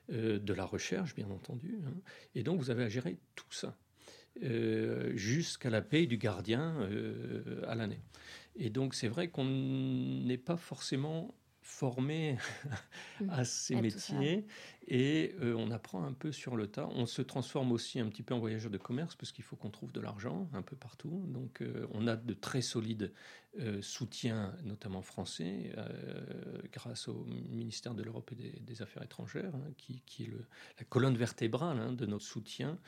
de 0.08 0.52
la 0.52 0.64
recherche, 0.64 1.14
bien 1.14 1.30
entendu. 1.30 1.78
Hein. 1.86 1.92
Et 2.34 2.42
donc, 2.42 2.58
vous 2.58 2.70
avez 2.70 2.82
à 2.82 2.88
gérer 2.88 3.16
tout 3.36 3.52
ça. 3.52 3.76
Euh, 4.42 5.14
jusqu'à 5.16 5.68
la 5.68 5.82
paye 5.82 6.06
du 6.06 6.16
gardien 6.16 6.74
euh, 6.80 7.60
à 7.66 7.74
l'année. 7.74 8.00
Et 8.56 8.70
donc 8.70 8.94
c'est 8.94 9.08
vrai 9.08 9.28
qu'on 9.28 9.44
n'est 9.44 10.38
pas 10.38 10.56
forcément 10.56 11.34
formé 11.70 12.36
à 13.30 13.44
ces 13.44 13.80
métiers 13.80 14.44
et 14.86 15.34
euh, 15.40 15.54
on 15.54 15.70
apprend 15.70 16.04
un 16.04 16.12
peu 16.12 16.32
sur 16.32 16.56
le 16.56 16.66
tas. 16.66 16.88
On 16.88 17.06
se 17.06 17.22
transforme 17.22 17.70
aussi 17.72 18.00
un 18.00 18.08
petit 18.08 18.22
peu 18.22 18.34
en 18.34 18.40
voyageur 18.40 18.70
de 18.70 18.76
commerce 18.76 19.14
parce 19.14 19.30
qu'il 19.32 19.44
faut 19.44 19.56
qu'on 19.56 19.70
trouve 19.70 19.92
de 19.92 20.00
l'argent 20.00 20.48
un 20.52 20.62
peu 20.62 20.76
partout. 20.76 21.24
Donc 21.28 21.62
euh, 21.62 21.86
on 21.92 22.06
a 22.06 22.16
de 22.16 22.34
très 22.34 22.60
solides 22.60 23.12
euh, 23.58 23.80
soutiens, 23.82 24.54
notamment 24.64 25.00
français, 25.00 25.72
grâce 26.72 27.08
au 27.08 27.24
ministère 27.24 27.94
de 27.94 28.02
l'Europe 28.02 28.30
et 28.32 28.60
des, 28.60 28.82
Affaires 28.82 29.02
étrangères, 29.02 29.54
hein, 29.54 29.72
qui, 29.76 30.02
est 30.22 30.26
le, 30.26 30.44
la 30.78 30.84
colonne 30.84 31.16
vertébrale 31.16 31.78
hein, 31.78 31.92
de 31.92 32.06
notre 32.06 32.24
soutien 32.24 32.78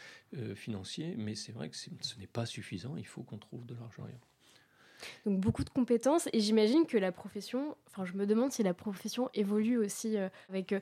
financier. 0.55 1.14
Mais 1.16 1.35
c'est 1.35 1.53
vrai 1.53 1.71
que 1.71 1.77
ce 1.77 1.90
n'est 2.18 2.27
pas 2.27 2.47
suffisant, 2.47 2.97
il 2.97 3.07
faut 3.07 3.23
qu'on 3.23 3.38
trouve 3.38 3.64
de 3.64 3.75
l'argent 3.75 4.05
ailleurs. 4.05 4.32
Donc 5.27 5.41
beaucoup 5.41 5.65
de 5.65 5.71
compétences 5.71 6.29
et 6.33 6.41
j'imagine 6.41 6.87
que 6.87 6.97
la 6.97 7.12
profession, 7.12 7.77
enfin 7.87 8.05
je 8.05 8.15
me 8.15 8.27
demande 8.27 8.53
si 8.53 8.62
la 8.62 8.75
profession 8.75 9.31
évolue 9.35 9.79
aussi 9.79 10.17
euh, 10.17 10.29
avec 10.49 10.73
euh, 10.73 10.81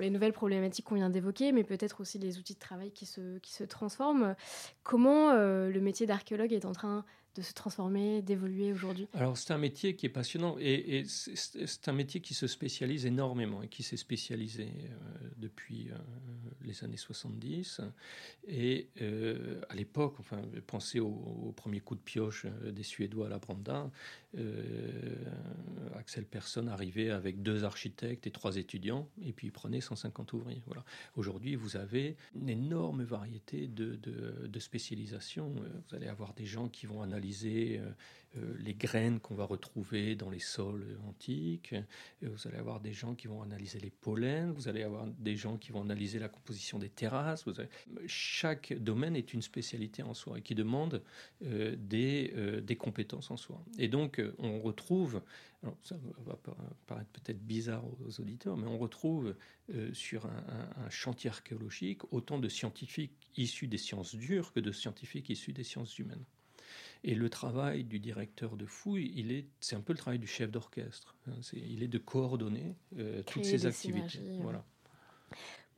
les 0.00 0.10
nouvelles 0.10 0.32
problématiques 0.32 0.84
qu'on 0.84 0.96
vient 0.96 1.10
d'évoquer, 1.10 1.52
mais 1.52 1.64
peut-être 1.64 2.00
aussi 2.00 2.18
les 2.18 2.38
outils 2.38 2.54
de 2.54 2.58
travail 2.58 2.90
qui 2.90 3.06
se, 3.06 3.38
qui 3.38 3.52
se 3.52 3.64
transforment. 3.64 4.34
Comment 4.82 5.30
euh, 5.30 5.70
le 5.70 5.80
métier 5.80 6.06
d'archéologue 6.06 6.52
est 6.52 6.64
en 6.64 6.72
train 6.72 7.04
de 7.34 7.42
se 7.42 7.54
transformer, 7.54 8.20
d'évoluer 8.20 8.72
aujourd'hui 8.72 9.08
Alors 9.14 9.38
c'est 9.38 9.52
un 9.52 9.58
métier 9.58 9.96
qui 9.96 10.06
est 10.06 10.10
passionnant 10.10 10.56
et, 10.58 11.04
c'est 11.06 11.88
un 11.88 11.92
métier 11.92 12.20
qui 12.20 12.34
se 12.34 12.46
spécialise 12.46 13.06
énormément 13.06 13.62
et 13.62 13.68
qui 13.68 13.82
s'est 13.82 13.96
spécialisé 13.96 14.64
euh, 14.64 15.28
depuis 15.38 15.88
euh, 15.90 15.96
les 16.62 16.84
années 16.84 16.96
70. 16.96 17.80
Et 18.46 18.88
euh, 19.00 19.60
à 19.68 19.74
l'époque, 19.74 20.16
enfin, 20.20 20.42
pensez 20.66 21.00
au, 21.00 21.52
premier 21.56 21.80
coup 21.80 21.94
de 21.94 22.00
pioche 22.00 22.46
des 22.46 22.82
Suédois 22.82 23.26
à 23.26 23.28
la 23.28 23.38
Branda, 23.38 23.90
Axel 25.94 26.24
Persson 26.24 26.66
arrivait 26.68 27.10
avec 27.10 27.42
deux 27.42 27.64
architectes 27.64 28.26
et 28.26 28.30
trois 28.30 28.56
étudiants 28.56 29.08
et 29.22 29.32
puis 29.32 29.48
il 29.48 29.50
prenait 29.50 29.80
150 29.80 30.32
ouvriers. 30.32 30.62
Voilà. 30.66 30.84
Aujourd'hui, 31.16 31.54
vous 31.54 31.76
avez 31.76 32.16
une 32.34 32.48
énorme 32.48 33.02
variété 33.02 33.66
de, 33.68 33.96
de, 33.96 34.46
de 34.46 34.58
spécialisations. 34.58 35.50
Vous 35.50 35.94
allez 35.94 36.08
avoir 36.08 36.32
des 36.32 36.46
gens 36.46 36.68
qui 36.68 36.86
vont 36.86 37.02
analyser 37.02 37.21
euh, 37.44 37.90
euh, 38.38 38.54
les 38.60 38.74
graines 38.74 39.20
qu'on 39.20 39.34
va 39.34 39.44
retrouver 39.44 40.14
dans 40.14 40.30
les 40.30 40.38
sols 40.38 40.98
antiques. 41.06 41.74
Vous 42.22 42.48
allez 42.48 42.56
avoir 42.56 42.80
des 42.80 42.92
gens 42.92 43.14
qui 43.14 43.26
vont 43.26 43.42
analyser 43.42 43.78
les 43.78 43.90
pollens. 43.90 44.52
Vous 44.52 44.68
allez 44.68 44.82
avoir 44.82 45.06
des 45.06 45.36
gens 45.36 45.58
qui 45.58 45.70
vont 45.70 45.82
analyser 45.82 46.18
la 46.18 46.28
composition 46.28 46.78
des 46.78 46.88
terrasses. 46.88 47.44
Chaque 48.06 48.72
domaine 48.72 49.16
est 49.16 49.34
une 49.34 49.42
spécialité 49.42 50.02
en 50.02 50.14
soi 50.14 50.38
et 50.38 50.42
qui 50.42 50.54
demande 50.54 51.02
euh, 51.44 51.76
des, 51.76 52.76
compétences 52.76 53.30
en 53.30 53.36
soi. 53.36 53.62
Et 53.78 53.88
donc, 53.88 54.20
on 54.38 54.60
retrouve, 54.60 55.20
ça 55.82 55.96
va 56.24 56.38
paraître 56.86 57.10
peut-être 57.10 57.44
bizarre 57.44 57.84
aux 58.00 58.20
auditeurs, 58.20 58.56
mais 58.56 58.66
on 58.66 58.78
retrouve 58.78 59.36
sur 59.92 60.26
un 60.26 60.90
chantier 60.90 61.28
archéologique 61.28 62.00
autant 62.12 62.38
de 62.38 62.48
scientifiques 62.48 63.12
issus 63.36 63.68
des 63.68 63.78
sciences 63.78 64.14
dures 64.14 64.52
que 64.52 64.60
de 64.60 64.72
scientifiques 64.72 65.28
issus 65.28 65.52
des 65.52 65.64
sciences 65.64 65.98
humaines. 65.98 66.24
Et 67.04 67.14
le 67.14 67.28
travail 67.28 67.84
du 67.84 67.98
directeur 67.98 68.56
de 68.56 68.64
fouille, 68.64 69.12
il 69.16 69.32
est, 69.32 69.46
c'est 69.60 69.74
un 69.74 69.80
peu 69.80 69.92
le 69.92 69.98
travail 69.98 70.20
du 70.20 70.28
chef 70.28 70.50
d'orchestre. 70.50 71.16
Hein. 71.26 71.32
il 71.52 71.82
est 71.82 71.88
de 71.88 71.98
coordonner 71.98 72.76
euh, 72.96 73.22
toutes 73.24 73.44
ces 73.44 73.66
activités. 73.66 74.20
Voilà. 74.40 74.64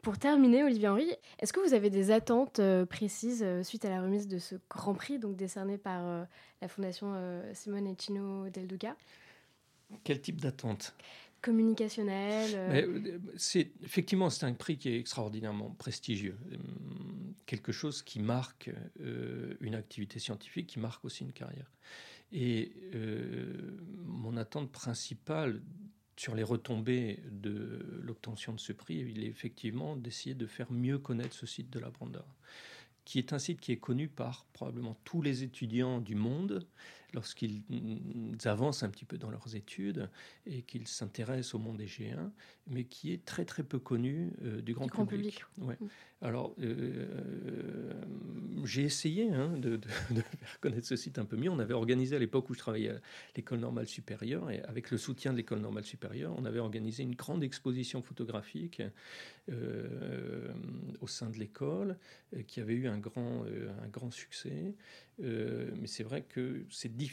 Pour 0.02 0.18
terminer, 0.18 0.62
Olivier 0.64 0.88
Henry, 0.88 1.10
est-ce 1.38 1.54
que 1.54 1.66
vous 1.66 1.72
avez 1.72 1.88
des 1.88 2.10
attentes 2.10 2.58
euh, 2.58 2.84
précises 2.84 3.42
euh, 3.42 3.62
suite 3.62 3.86
à 3.86 3.88
la 3.88 4.02
remise 4.02 4.28
de 4.28 4.38
ce 4.38 4.56
Grand 4.68 4.92
Prix, 4.92 5.18
donc 5.18 5.34
décerné 5.34 5.78
par 5.78 6.26
la 6.60 6.68
Fondation 6.68 7.42
Simone 7.54 7.86
et 7.86 7.96
Chino 7.98 8.50
Del 8.50 8.66
Duca? 8.66 8.94
Quel 10.02 10.20
type 10.20 10.40
d'attente? 10.40 10.94
Communicationnel 11.44 12.50
euh 12.54 13.18
c'est 13.36 13.70
Effectivement, 13.82 14.30
c'est 14.30 14.46
un 14.46 14.54
prix 14.54 14.76
qui 14.78 14.88
est 14.88 14.98
extraordinairement 14.98 15.70
prestigieux. 15.70 16.38
Hum, 16.52 17.34
quelque 17.46 17.72
chose 17.72 18.02
qui 18.02 18.20
marque 18.20 18.70
une 19.60 19.74
activité 19.74 20.18
scientifique, 20.18 20.66
qui 20.66 20.78
marque 20.78 21.04
aussi 21.04 21.24
une 21.24 21.32
carrière. 21.32 21.70
Et 22.32 22.72
mon 24.06 24.36
attente 24.38 24.72
principale 24.72 25.60
sur 26.16 26.34
les 26.34 26.42
retombées 26.42 27.20
de 27.30 28.00
l'obtention 28.02 28.52
de 28.52 28.60
ce 28.60 28.72
prix, 28.72 28.96
il 28.96 29.22
est 29.22 29.26
effectivement 29.26 29.96
d'essayer 29.96 30.34
de 30.34 30.46
faire 30.46 30.70
mieux 30.70 30.98
connaître 30.98 31.34
ce 31.34 31.46
site 31.46 31.70
de 31.70 31.78
la 31.78 31.90
Branda, 31.90 32.24
qui 33.04 33.18
est 33.18 33.32
un 33.32 33.38
site 33.38 33.60
qui 33.60 33.72
est 33.72 33.78
connu 33.78 34.08
par 34.08 34.46
probablement 34.52 34.96
tous 35.04 35.22
les 35.22 35.42
étudiants 35.42 36.00
du 36.00 36.14
monde, 36.14 36.66
lorsqu'ils 37.14 37.62
avancent 38.44 38.82
un 38.82 38.90
petit 38.90 39.04
peu 39.04 39.16
dans 39.18 39.30
leurs 39.30 39.56
études 39.56 40.10
et 40.46 40.62
qu'ils 40.62 40.88
s'intéressent 40.88 41.54
au 41.54 41.58
monde 41.58 41.80
G1, 41.80 42.30
mais 42.66 42.84
qui 42.84 43.12
est 43.12 43.24
très 43.24 43.44
très 43.44 43.62
peu 43.62 43.78
connu 43.78 44.32
euh, 44.42 44.60
du 44.60 44.74
grand, 44.74 44.88
public. 45.06 45.44
Ouais. 45.58 45.76
Mm. 45.80 45.86
Alors, 46.22 46.54
euh, 46.60 47.92
j'ai 48.64 48.82
essayé 48.82 49.30
hein, 49.30 49.56
de, 49.58 49.78
faire 49.78 50.60
connaître 50.60 50.86
ce 50.86 50.96
site 50.96 51.18
un 51.18 51.24
peu 51.24 51.36
mieux. 51.36 51.50
On 51.50 51.58
avait 51.58 51.74
organisé 51.74 52.16
à 52.16 52.18
l'époque 52.18 52.48
où 52.50 52.54
je 52.54 52.58
travaillais 52.58 52.90
à 52.90 53.00
l'école 53.36 53.60
normale 53.60 53.86
supérieure, 53.86 54.50
et 54.50 54.62
avec 54.62 54.90
le 54.90 54.98
soutien 54.98 55.32
de 55.32 55.36
l'école 55.36 55.60
normale 55.60 55.84
supérieure, 55.84 56.34
on 56.36 56.44
avait 56.44 56.60
organisé 56.60 57.02
une 57.02 57.14
grande 57.14 57.44
exposition 57.44 58.02
photographique 58.02 58.82
euh, 59.50 60.52
au 61.00 61.06
sein 61.06 61.28
de 61.28 61.38
l'école, 61.38 61.98
qui 62.46 62.60
avait 62.60 62.74
eu 62.74 62.88
un 62.88 62.98
grand, 62.98 63.44
un 63.44 63.88
grand 63.88 64.10
succès. 64.10 64.74
mais 65.18 65.86
c'est 65.86 66.02
vrai 66.02 66.22
que 66.22 66.64
c'est 66.70 66.96
difficile 66.96 67.03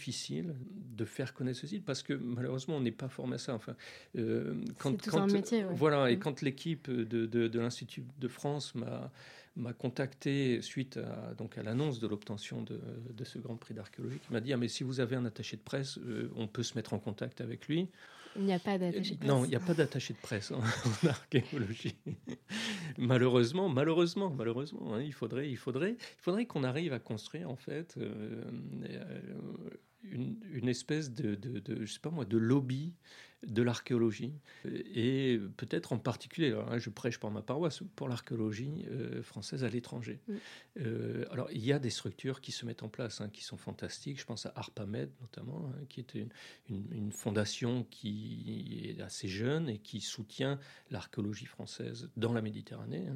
de 0.96 1.06
faire 1.06 1.34
connaître 1.34 1.60
ce 1.60 1.68
site 1.68 1.86
parce 1.86 2.04
que 2.04 2.14
malheureusement 2.14 2.78
on 2.78 2.82
n'est 2.82 2.92
pas 2.92 3.10
formé 3.10 3.36
à 3.36 3.38
ça. 3.38 3.54
Enfin, 3.54 3.76
euh, 4.18 4.56
quand, 4.80 5.02
quand 5.08 5.32
métier, 5.32 5.64
voilà, 5.72 6.12
et 6.12 6.16
mm. 6.16 6.20
quand 6.20 6.42
l'équipe 6.42 6.90
de, 6.90 7.26
de, 7.26 7.60
l'Institut 7.60 8.04
de 8.20 8.28
France 8.28 8.76
m'a 8.76 9.12
m'a 9.58 9.74
contacté 9.74 10.62
suite 10.62 10.98
à, 10.98 11.34
donc 11.34 11.58
à 11.58 11.64
l'annonce 11.64 12.00
de 12.00 12.08
l'obtention 12.08 12.62
de, 12.62 12.80
de, 13.10 13.24
ce 13.26 13.38
Grand 13.38 13.58
Prix 13.58 13.74
d'archéologie, 13.74 14.20
qui 14.20 14.32
m'a 14.32 14.40
dit 14.40 14.54
ah, 14.54 14.58
mais 14.58 14.70
si 14.70 14.84
vous 14.84 15.02
avez 15.02 15.18
un 15.18 15.26
attaché 15.26 15.58
de 15.58 15.62
presse, 15.62 15.98
euh, 15.98 16.32
on 16.38 16.48
peut 16.48 16.64
se 16.64 16.76
mettre 16.76 16.94
en 16.94 17.00
contact 17.00 17.42
avec 17.42 17.68
lui. 17.68 17.90
Il 18.36 18.44
n'y 18.44 18.54
a 18.54 18.60
pas 18.60 18.78
d'attaché 18.78 19.16
de 19.16 19.18
presse. 19.18 19.30
Non, 19.30 19.46
il 19.46 19.50
n'y 19.50 19.56
a 19.56 19.60
pas 19.60 19.74
d'attaché 19.76 20.14
de 20.14 20.20
presse 20.20 20.52
en, 20.52 20.62
archéologie. 21.08 21.96
malheureusement, 22.98 23.70
malheureusement, 23.70 24.30
malheureusement, 24.30 24.94
hein, 24.94 25.02
il 25.02 25.14
faudrait, 25.14 25.50
il 25.50 25.58
faudrait, 25.58 25.92
il 25.92 26.22
faudrait 26.22 26.46
qu'on 26.46 26.64
arrive 26.64 26.94
à 26.94 27.00
construire 27.00 27.50
en 27.50 27.56
fait 27.56 27.96
euh, 27.98 28.44
une, 30.04 30.38
une, 30.52 30.70
espèce 30.70 31.12
de, 31.12 31.36
de, 31.36 31.60
de, 31.60 31.86
je 31.86 31.94
sais 31.94 32.00
pas 32.00 32.10
moi, 32.10 32.26
de 32.26 32.38
lobby 32.38 32.94
de 33.48 33.64
l'archéologie 33.64 34.34
et 34.66 35.40
peut-être 35.58 35.94
en 35.94 35.98
particulier, 35.98 36.52
hein, 36.52 36.78
je 36.78 36.90
prêche 36.90 37.18
pour 37.18 37.32
ma 37.32 37.42
paroisse, 37.42 37.82
pour 37.96 38.08
l'archéologie 38.08 38.86
euh, 38.90 39.24
française 39.24 39.64
à 39.64 39.70
l'étranger. 39.70 40.20
Euh, 40.80 41.26
alors 41.32 41.50
il 41.52 41.66
y 41.66 41.74
a 41.74 41.80
des 41.80 41.90
structures 41.90 42.42
qui 42.42 42.52
se 42.52 42.66
mettent 42.66 42.84
en 42.84 42.90
place, 42.90 43.20
hein, 43.22 43.30
qui 43.30 43.44
sont 43.44 43.58
fantastiques. 43.58 44.20
Je 44.20 44.26
pense 44.26 44.46
à 44.46 44.54
ARPAMED 44.56 45.10
notamment, 45.22 45.70
hein, 45.70 45.86
qui 45.90 46.02
est 46.02 46.16
une, 46.70 47.12
fondation 47.12 47.86
qui 47.90 48.96
est 48.98 49.02
assez 49.02 49.28
jeune 49.28 49.70
et 49.70 49.80
qui 49.80 50.02
soutient 50.02 50.60
l'archéologie 50.92 51.46
française 51.46 52.10
dans 52.16 52.34
la 52.34 52.42
Méditerranée. 52.42 53.08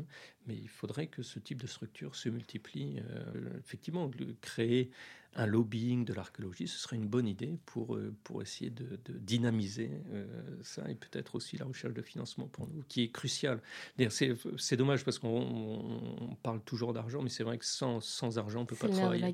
Mais 0.48 0.56
il 0.56 0.70
faudrait 0.70 1.08
que 1.08 1.24
ce 1.24 1.40
type 1.40 1.62
de 1.62 1.68
structure 1.68 2.16
se 2.16 2.30
multiplie. 2.30 3.00
Euh, 3.10 3.58
effectivement, 3.60 4.10
créer 4.42 4.92
un 5.36 5.46
lobbying 5.46 6.06
de 6.06 6.14
l'archéologie, 6.14 6.68
ce 6.68 6.78
serait 6.78 6.96
une 6.96 7.08
bonne 7.08 7.28
idée 7.28 7.58
pour, 7.66 8.00
pour 8.24 8.42
essayer 8.42 8.70
de, 8.70 9.00
de 9.04 9.18
dynamiser 9.20 9.92
euh, 10.14 10.26
ça 10.64 10.90
et 10.90 10.96
peut-être 10.96 11.36
aussi 11.36 11.58
la 11.58 11.66
recherche 11.66 11.94
de 11.94 12.02
financement 12.02 12.48
pour 12.48 12.68
nous, 12.68 12.84
qui 12.88 13.04
est 13.04 13.10
cruciale. 13.10 13.62
C'est 14.10 14.78
dommage 14.78 15.04
parce 15.04 15.20
qu'on 15.20 16.38
parle 16.42 16.62
toujours 16.62 16.94
d'argent, 16.94 17.22
mais 17.22 17.30
c'est 17.30 17.44
vrai 17.44 17.58
que 17.58 17.66
sans, 17.66 18.00
sans 18.00 18.38
argent, 18.38 18.60
on 18.60 18.64
ne 18.64 18.68
peut 18.68 18.76
pas 18.78 18.88
travailler. 18.88 19.34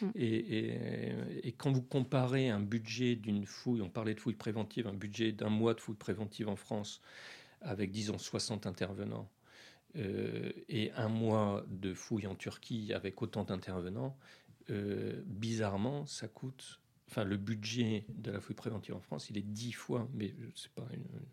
Mm. 0.00 0.06
Et, 0.14 1.48
et, 1.48 1.52
quand 1.52 1.72
vous 1.72 1.82
comparez 1.82 2.48
un 2.48 2.60
budget 2.60 3.16
d'une 3.16 3.44
fouille, 3.44 3.82
on 3.82 3.90
parlait 3.90 4.14
de 4.14 4.20
fouille 4.20 4.34
préventive, 4.34 4.86
un 4.86 4.94
budget 4.94 5.32
d'un 5.32 5.50
mois 5.50 5.74
de 5.74 5.80
fouille 5.80 5.96
préventive 5.96 6.48
en 6.48 6.56
France, 6.56 7.00
avec 7.60 7.90
disons 7.90 8.18
60 8.18 8.66
intervenants, 8.66 9.28
euh, 9.96 10.52
et 10.68 10.92
un 10.92 11.08
mois 11.08 11.64
de 11.68 11.94
fouille 11.94 12.28
en 12.28 12.36
Turquie 12.36 12.92
avec 12.94 13.20
autant 13.22 13.42
d'intervenants, 13.42 14.16
euh, 14.68 15.22
bizarrement, 15.26 16.06
ça 16.06 16.28
coûte 16.28 16.80
enfin, 17.10 17.24
le 17.24 17.36
budget 17.36 18.04
de 18.08 18.30
la 18.30 18.40
fouille 18.40 18.54
préventive 18.54 18.94
en 18.94 19.00
France, 19.00 19.30
il 19.30 19.38
est 19.38 19.42
dix 19.42 19.72
fois, 19.72 20.08
mais 20.14 20.32
c'est 20.54 20.72
pas 20.72 20.86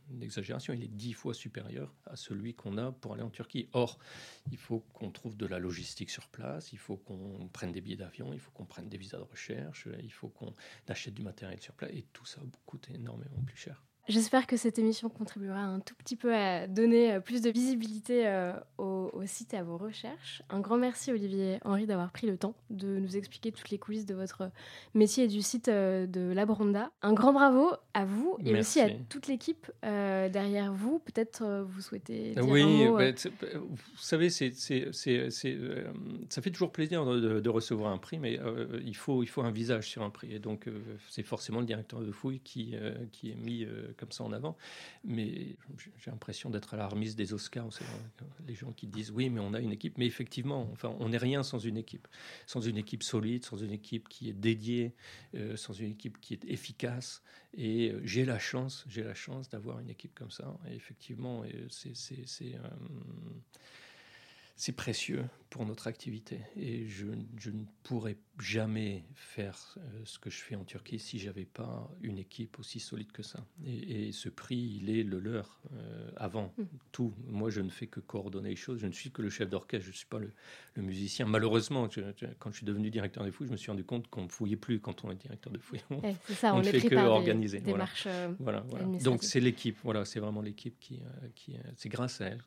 une, 0.09 0.23
exagération, 0.23 0.73
il 0.73 0.83
est 0.83 0.87
dix 0.87 1.13
fois 1.13 1.33
supérieur 1.33 1.93
à 2.05 2.15
celui 2.15 2.55
qu'on 2.55 2.77
a 2.77 2.91
pour 2.91 3.13
aller 3.13 3.21
en 3.21 3.29
Turquie. 3.29 3.69
Or, 3.73 3.99
il 4.51 4.57
faut 4.57 4.79
qu'on 4.93 5.11
trouve 5.11 5.37
de 5.37 5.45
la 5.45 5.59
logistique 5.59 6.09
sur 6.09 6.27
place, 6.29 6.73
il 6.73 6.79
faut 6.79 6.97
qu'on 6.97 7.47
prenne 7.53 7.71
des 7.71 7.81
billets 7.81 7.97
d'avion, 7.97 8.33
il 8.33 8.39
faut 8.39 8.51
qu'on 8.51 8.65
prenne 8.65 8.89
des 8.89 8.97
visas 8.97 9.17
de 9.17 9.23
recherche, 9.23 9.87
il 10.01 10.11
faut 10.11 10.29
qu'on 10.29 10.53
achète 10.87 11.13
du 11.13 11.21
matériel 11.21 11.61
sur 11.61 11.73
place, 11.75 11.91
et 11.93 12.05
tout 12.11 12.25
ça 12.25 12.41
coûte 12.65 12.89
énormément 12.93 13.41
plus 13.45 13.57
cher. 13.57 13.83
J'espère 14.07 14.47
que 14.47 14.55
cette 14.55 14.79
émission 14.79 15.09
contribuera 15.09 15.59
un 15.59 15.81
tout 15.81 15.95
petit 15.95 16.15
peu 16.15 16.33
à 16.33 16.65
donner 16.65 17.15
euh, 17.15 17.19
plus 17.19 17.41
de 17.41 17.49
visibilité 17.49 18.25
euh, 18.25 18.53
au, 18.77 19.11
site 19.25 19.53
et 19.53 19.57
à 19.57 19.63
vos 19.63 19.77
recherches. 19.77 20.41
Un 20.49 20.61
grand 20.61 20.77
merci 20.77 21.11
Olivier 21.11 21.59
Henri 21.65 21.85
d'avoir 21.85 22.11
pris 22.11 22.25
le 22.25 22.37
temps 22.37 22.55
de 22.69 22.87
nous 22.99 23.17
expliquer 23.17 23.51
toutes 23.51 23.69
les 23.69 23.77
coulisses 23.77 24.05
de 24.05 24.15
votre 24.15 24.49
métier 24.93 25.25
et 25.25 25.27
du 25.27 25.41
site 25.41 25.67
euh, 25.67 26.07
de 26.07 26.31
Labranda. 26.31 26.91
Un 27.01 27.11
grand 27.11 27.33
bravo 27.33 27.71
à 27.93 28.05
vous 28.05 28.37
et 28.45 28.57
aussi 28.57 28.79
à 28.79 28.89
toute 29.09 29.27
l'équipe 29.27 29.69
derrière 29.81 30.71
vous. 30.71 30.99
Peut-être 30.99 31.65
vous 31.67 31.81
souhaitez 31.81 32.35
dire 32.35 32.47
oui, 32.47 32.61
un 32.61 32.67
mot, 32.67 32.97
bah, 32.97 33.11
vous 33.55 33.77
savez, 33.97 34.29
c'est, 34.29 34.53
ça 34.53 36.41
fait 36.41 36.51
toujours 36.51 36.71
plaisir 36.71 37.05
de, 37.05 37.49
recevoir 37.49 37.91
un 37.91 37.97
prix, 37.97 38.19
mais 38.19 38.39
il, 38.85 38.95
faut, 38.95 39.23
il 39.23 39.27
faut 39.27 39.41
un 39.41 39.51
visage 39.51 39.89
sur 39.89 40.03
un 40.03 40.09
prix. 40.09 40.33
Et 40.33 40.39
donc, 40.39 40.69
c'est 41.09 41.23
forcément 41.23 41.59
le 41.59 41.65
directeur 41.65 42.01
de 42.01 42.11
fouille 42.11 42.39
qui, 42.39 42.75
qui 43.11 43.31
est 43.31 43.35
mis 43.35 43.65
comme 43.97 44.11
ça 44.11 44.23
en 44.23 44.31
avant. 44.31 44.57
Mais 45.03 45.55
j'ai 45.97 46.11
l'impression 46.11 46.49
d'être 46.49 46.73
à 46.73 46.77
la 46.77 46.87
remise 46.87 47.15
des 47.15 47.33
Oscars. 47.33 47.69
Les 48.47 48.55
gens 48.55 48.71
qui 48.71 48.87
disent 48.87 49.11
oui, 49.11 49.29
mais 49.29 49.39
on 49.39 49.53
a 49.53 49.59
une 49.59 49.71
équipe. 49.71 49.97
Mais 49.97 50.05
effectivement, 50.05 50.69
enfin, 50.71 50.95
on 50.99 51.09
n'est 51.09 51.17
rien 51.17 51.43
sans 51.43 51.59
une 51.59 51.77
équipe. 51.77 52.07
Sans 52.45 52.61
une 52.61 52.77
équipe 52.77 53.03
solide, 53.03 53.45
sans 53.45 53.57
une 53.57 53.71
équipe 53.71 54.07
qui 54.07 54.29
est 54.29 54.33
dédiée, 54.33 54.93
euh, 55.35 55.57
sans 55.57 55.73
une 55.73 55.91
équipe 55.91 56.19
qui 56.21 56.33
est 56.33 56.45
efficace. 56.45 57.21
Et 57.55 57.91
euh, 57.91 58.01
j'ai 58.03 58.25
la 58.25 58.39
chance, 58.39 58.85
j'ai 58.87 59.03
la 59.03 59.15
chance 59.15 59.49
d'avoir 59.49 59.79
une 59.79 59.89
équipe 59.89 60.13
comme 60.15 60.31
ça. 60.31 60.57
Et 60.69 60.75
effectivement, 60.75 61.43
c'est 61.69 61.93
c'est 64.57 64.71
précieux 64.71 65.23
pour 65.49 65.65
notre 65.65 65.87
activité. 65.87 66.41
Et 66.55 66.87
je, 66.87 67.05
je, 67.37 67.51
ne 67.51 67.63
pourrais 67.83 68.17
jamais 68.39 69.05
faire 69.15 69.77
euh, 69.77 70.01
ce 70.03 70.19
que 70.19 70.29
je 70.29 70.37
fais 70.37 70.55
en 70.55 70.63
Turquie 70.63 70.99
si 70.99 71.19
j'avais 71.19 71.45
pas 71.45 71.89
une 72.01 72.17
équipe 72.17 72.59
aussi 72.59 72.79
solide 72.79 73.11
que 73.11 73.23
ça. 73.23 73.45
Et, 73.65 74.11
ce 74.11 74.29
prix, 74.29 74.79
il 74.81 74.89
est 74.89 75.03
le 75.03 75.19
leur 75.19 75.61
euh, 75.73 76.09
avant 76.17 76.53
mm. 76.57 76.63
tout. 76.91 77.13
Moi, 77.27 77.49
je 77.49 77.61
ne 77.61 77.69
fais 77.69 77.87
que 77.87 77.99
coordonner 77.99 78.49
les 78.49 78.55
choses. 78.55 78.79
Je 78.79 78.87
ne 78.87 78.91
suis 78.91 79.11
que 79.11 79.21
le 79.21 79.29
chef 79.29 79.49
d'orchestre. 79.49 79.85
Je 79.85 79.91
ne 79.91 79.95
suis 79.95 80.05
pas 80.05 80.19
le, 80.19 80.31
musicien. 80.75 81.25
Malheureusement, 81.25 81.87
quand 82.39 82.51
je 82.51 82.57
suis 82.57 82.65
devenu 82.65 82.89
directeur 82.89 83.23
des 83.23 83.31
fouilles, 83.31 83.47
je 83.47 83.51
me 83.51 83.57
suis 83.57 83.71
rendu 83.71 83.83
compte 83.83 84.07
qu'on 84.09 84.23
ne 84.23 84.29
fouillait 84.29 84.57
plus 84.57 84.79
quand 84.79 85.03
on 85.03 85.11
est 85.11 85.15
directeur 85.15 85.51
de 85.51 85.57
fouilles. 85.59 85.81
On, 85.89 86.01
ça, 86.33 86.53
on, 86.53 86.59
ne 86.59 86.63
fait 86.63 86.81
que 86.81 86.95
organiser. 86.95 87.59
Des, 87.59 87.73
marches 87.73 88.05
euh, 88.05 88.31
voilà. 88.39 88.63
Donc 89.03 89.23
c'est 89.23 89.39
l'équipe. 89.39 89.77
Voilà, 89.83 90.05
c'est 90.05 90.19
vraiment 90.19 90.41
l'équipe 90.41 90.77
qui, 90.79 91.01
qui 91.33 91.55
c'est 91.75 91.89
grâce 91.89 92.21
à 92.21 92.27
elle 92.27 92.41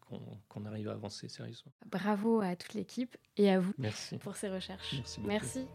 qu'on 0.48 0.64
arrive 0.64 0.88
à 0.88 0.92
avancer 0.92 1.28
sérieusement. 1.28 1.72
Bravo 1.90 2.40
à 2.40 2.54
toute 2.54 2.74
l'équipe 2.74 2.89
et 3.36 3.50
à 3.50 3.60
vous 3.60 3.72
pour 4.20 4.36
ces 4.36 4.48
recherches. 4.48 4.94
Merci. 4.94 5.20
Merci. 5.20 5.66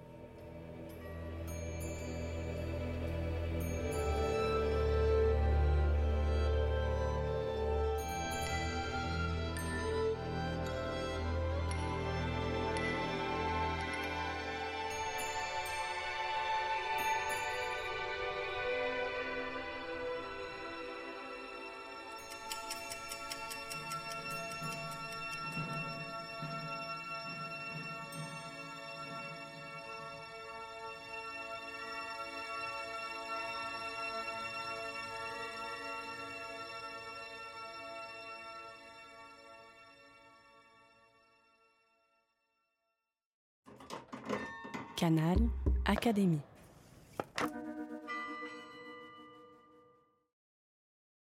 Canal 45.06 45.38
Académie. 45.86 46.55